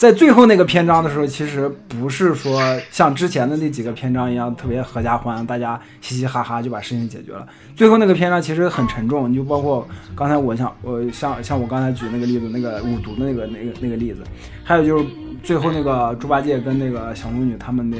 [0.00, 2.58] 在最后那个篇章的时候，其实不是说
[2.90, 7.46] 像之前的那几个篇章一样特别合家欢，大家嘻嘻哈哈就把事情解决了。
[7.76, 9.86] 最后那个篇章其实很沉重，你就包括
[10.16, 14.22] 刚才我想我像像我刚才举那个例子，那个五毒的那个那个那个例子，
[14.64, 15.04] 还有就是
[15.42, 17.98] 最后那个猪八戒跟那个小龙女他们那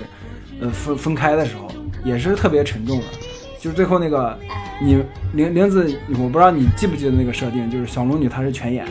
[0.63, 1.71] 呃分分开的时候，
[2.03, 3.05] 也是特别沉重的。
[3.59, 4.35] 就是最后那个
[4.83, 8.87] 你玲玲子，我不知道你记不记得那个设定，就是小龙女她是全眼。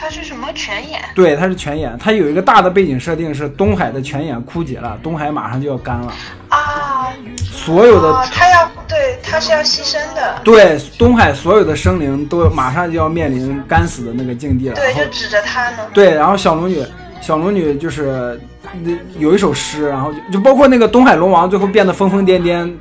[0.00, 0.98] 他是什么泉眼？
[1.14, 6.10] 对，它是泉眼，它有一个大的背景设定是东海的泉眼枯竭了，东海马上就要干了，
[6.48, 14.74] 啊，所有的哦，他要对，它是要牺牲的，对东海所有的生灵都马上就要面临干死的那个境地了。
[14.74, 15.78] 对，就指着它呢。
[15.92, 16.82] 对，然后小龙女，
[17.20, 18.40] 小龙女就是
[18.82, 22.72] 那有一首诗，然后就就包括那个东海龙王最后变得疯疯癫癫，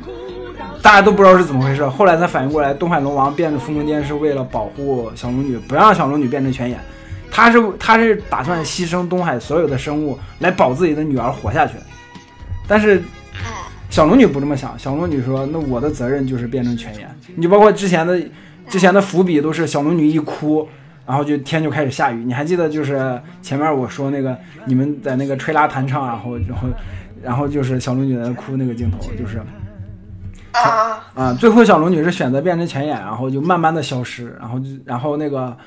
[0.82, 6.80] 大家都不知道是怎么回事，后来才反应过来，东海龙王变得疯疯癫是为了保护小龙女，不让小龙女变成泉眼。
[7.32, 11.74] 他是他是打算牺牲东海所有的生物来保自己的女儿活下去，
[12.68, 13.02] 但是
[13.90, 18.22] 小龙女不这么想，小龙女说：“那我的责任就是变成泉眼。”你就包括之前的
[18.68, 20.68] 之前的伏笔都是小龙女一哭，
[21.06, 22.24] 然后就天就开始下雨。
[22.24, 26.68] 你还记得就是前面我说那个你们在那个吹拉弹唱，然后然后
[27.24, 29.42] 然后就是小龙女在那哭那个镜头，就是
[30.52, 35.58] 啊，啊，最后小龙女是选择变成泉眼，然后就慢慢的消失，然后就然后那个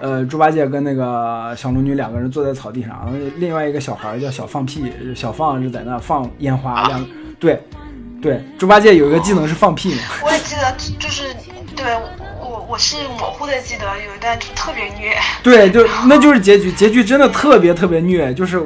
[0.00, 7.06] 呃猪八戒跟那个小龙女两个人坐在草地上，另外一个小孩叫小放屁，小放是在那放烟花，两
[7.38, 7.62] 对
[8.20, 9.94] 对，猪八戒有一个技能是放屁，
[10.24, 11.34] 我也记得，就是
[11.76, 11.86] 对
[12.70, 18.62] 我是模糊的记得有一段特别虐，对，就那就是结局，结局真的特别特别虐，就是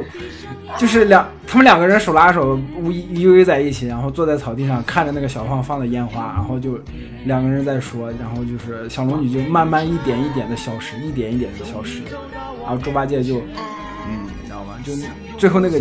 [0.77, 6.79] 就是两他们两个人手拉手依依偎在一起，然后坐在草地上看着那个小放放的烟花，然后就
[7.25, 12.03] 两个人在说，然后就是小龙女就慢慢一点一点的消失，一点一点的消失，
[12.61, 13.39] 然后猪八戒就
[14.07, 14.75] 嗯，你知道吗？
[14.85, 14.93] 就
[15.39, 15.81] 最后那个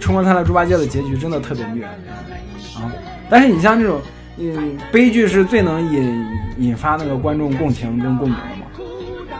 [0.00, 2.90] 春光灿烂猪八戒的结局真的特别虐啊！
[3.30, 4.00] 但是你像这种
[4.36, 4.78] 嗯。
[4.90, 6.26] 悲剧是最能引
[6.58, 8.66] 引发那个观众共情跟共鸣的嘛，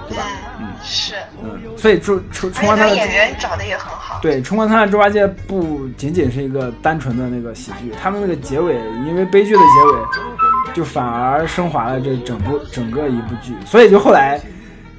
[0.08, 0.16] 对。
[0.16, 0.24] 吧？
[0.60, 0.68] 嗯。
[0.84, 8.74] 是，嗯，所以猪春春而且他光灿烂演员找的也很好，对，《春光灿烂猪八戒》不仅仅是一个单纯的那个喜剧，他们那个结尾，
[9.06, 14.40] 因为悲剧的结尾，就反而升华了这整部整个一部剧，所以就后来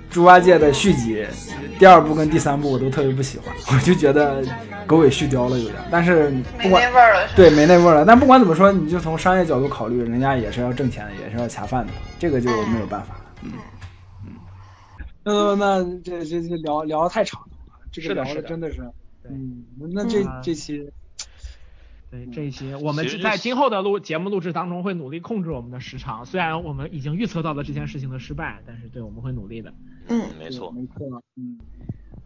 [0.09, 1.25] 猪八戒的续集，
[1.77, 4.41] 第二部跟第三部我都特别不喜欢，我就觉得
[4.87, 5.75] 狗尾续貂了有点。
[5.91, 7.27] 但是不没管那味儿了。
[7.27, 13.21] 是对没那味儿了，但不管怎么说，你就从商业角度考虑，人家也是要挣钱的，也是要恰饭的，这个就没有办法了。
[13.43, 13.51] 嗯，
[15.23, 17.47] 那那这这这聊聊得太长了，
[17.91, 19.63] 这个聊是的真的的真的是，对嗯，
[19.93, 20.89] 那这嗯这期
[22.11, 26.23] 对这一期，我们在今后的录节目录制当中会努力控制我们的时长。
[26.25, 29.73] 虽然我们已经预测到了这件事情的失败，但是对我们会努力的。
[30.09, 30.71] 嗯，没错。
[30.71, 31.57] 没错，嗯，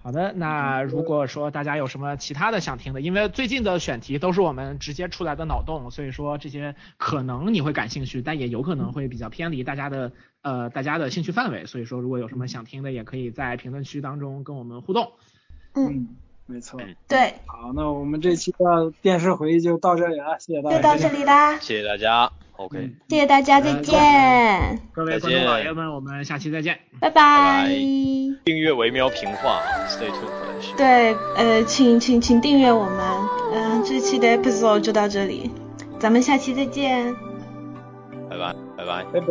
[0.03, 11.65] 好的，那如果说大家有什么其他的想听的，因为最近的选题都是我们直接出来的脑洞，所以说这些可能你会感兴趣，但也有可能会比较偏离大家的 呃大家的兴趣范围。
[11.65, 15.11] 所以说，如果有什么想听的，也可以在评论区当中跟我们互动。
[15.73, 16.07] 嗯，
[16.45, 16.79] 没错。
[17.09, 20.77] 对，好，那我们这期的电视回忆就到这里了，谢谢大家。
[20.77, 26.77] 就到这里啦，谢谢大家，OK，嗯谢谢大家，再见，各位观众老爷们，我们下期再见。
[26.99, 27.69] 拜拜拜。
[28.45, 30.75] 订阅维喵评话，Stay tuned。
[30.77, 32.99] 对，呃，请请请订阅我们，
[33.53, 35.51] 嗯、这期的 episode 就到这里，
[35.99, 37.15] 咱们下期再见。
[38.29, 39.03] 拜拜，拜拜。
[39.13, 39.27] 拜拜。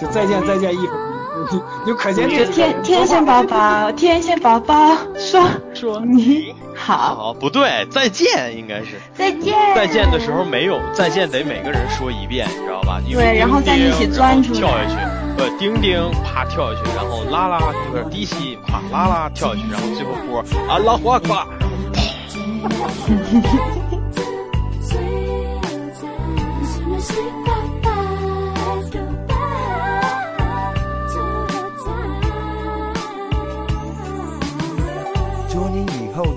[0.00, 0.86] 就再见再见一
[1.34, 5.42] 分钟，就可见这天天线宝宝，天线宝宝说。
[5.74, 6.00] 说。
[6.00, 9.00] 你好，好，不对，再见应该是。
[9.14, 9.54] 再见。
[9.74, 13.00] 再见的时候没有再见，得每个人说一遍，你知道吧？
[13.06, 14.58] 因为对然后再一起钻出来。
[14.58, 14.96] 跳下去，
[15.38, 17.60] 呃，叮叮啪跳下去，然后啦啦
[17.90, 22.70] 不是低吸啪啦啦跳下去，然后最后波啊拉花夸，然
[23.90, 23.93] 后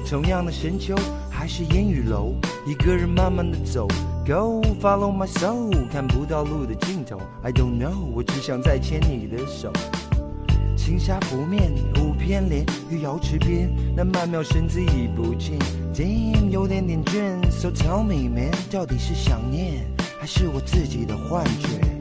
[0.10, 0.96] 同样的深秋，
[1.30, 2.34] 还是烟雨楼，
[2.66, 3.86] 一个人慢慢的走。
[4.26, 7.20] Go follow my soul，看不到路的尽头。
[7.44, 9.72] I don't know，我只想再牵你的手。
[10.78, 15.60] 青纱拂面，舞翩莲，玉瑶池边，那曼妙身姿已不见。
[15.94, 17.52] Damn，有点点倦。
[17.52, 19.86] So tell me man，到底是想念，
[20.20, 21.97] 还是我自己的幻觉？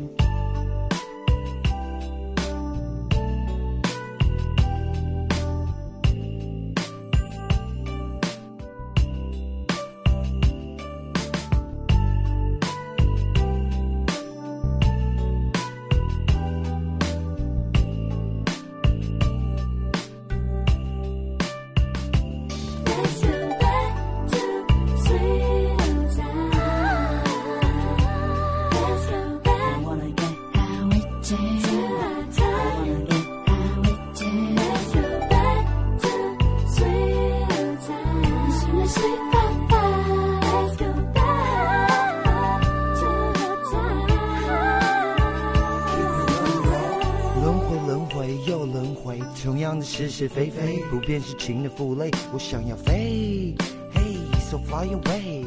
[49.96, 52.10] 是是非非，不变是情的负累。
[52.30, 53.54] 我想要飞，
[53.94, 54.02] 嘿
[54.38, 55.42] ，so fly away，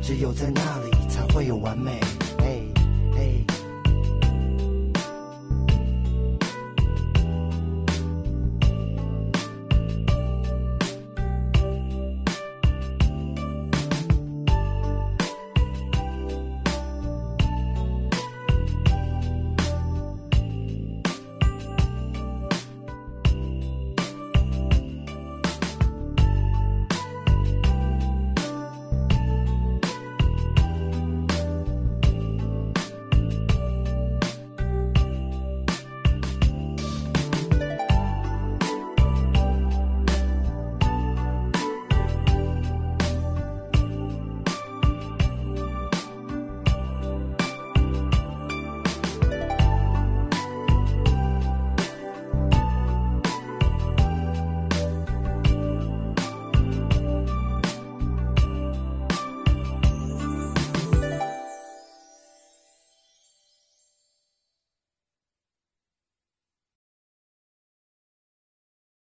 [0.00, 2.00] 只有在那里才会有完美。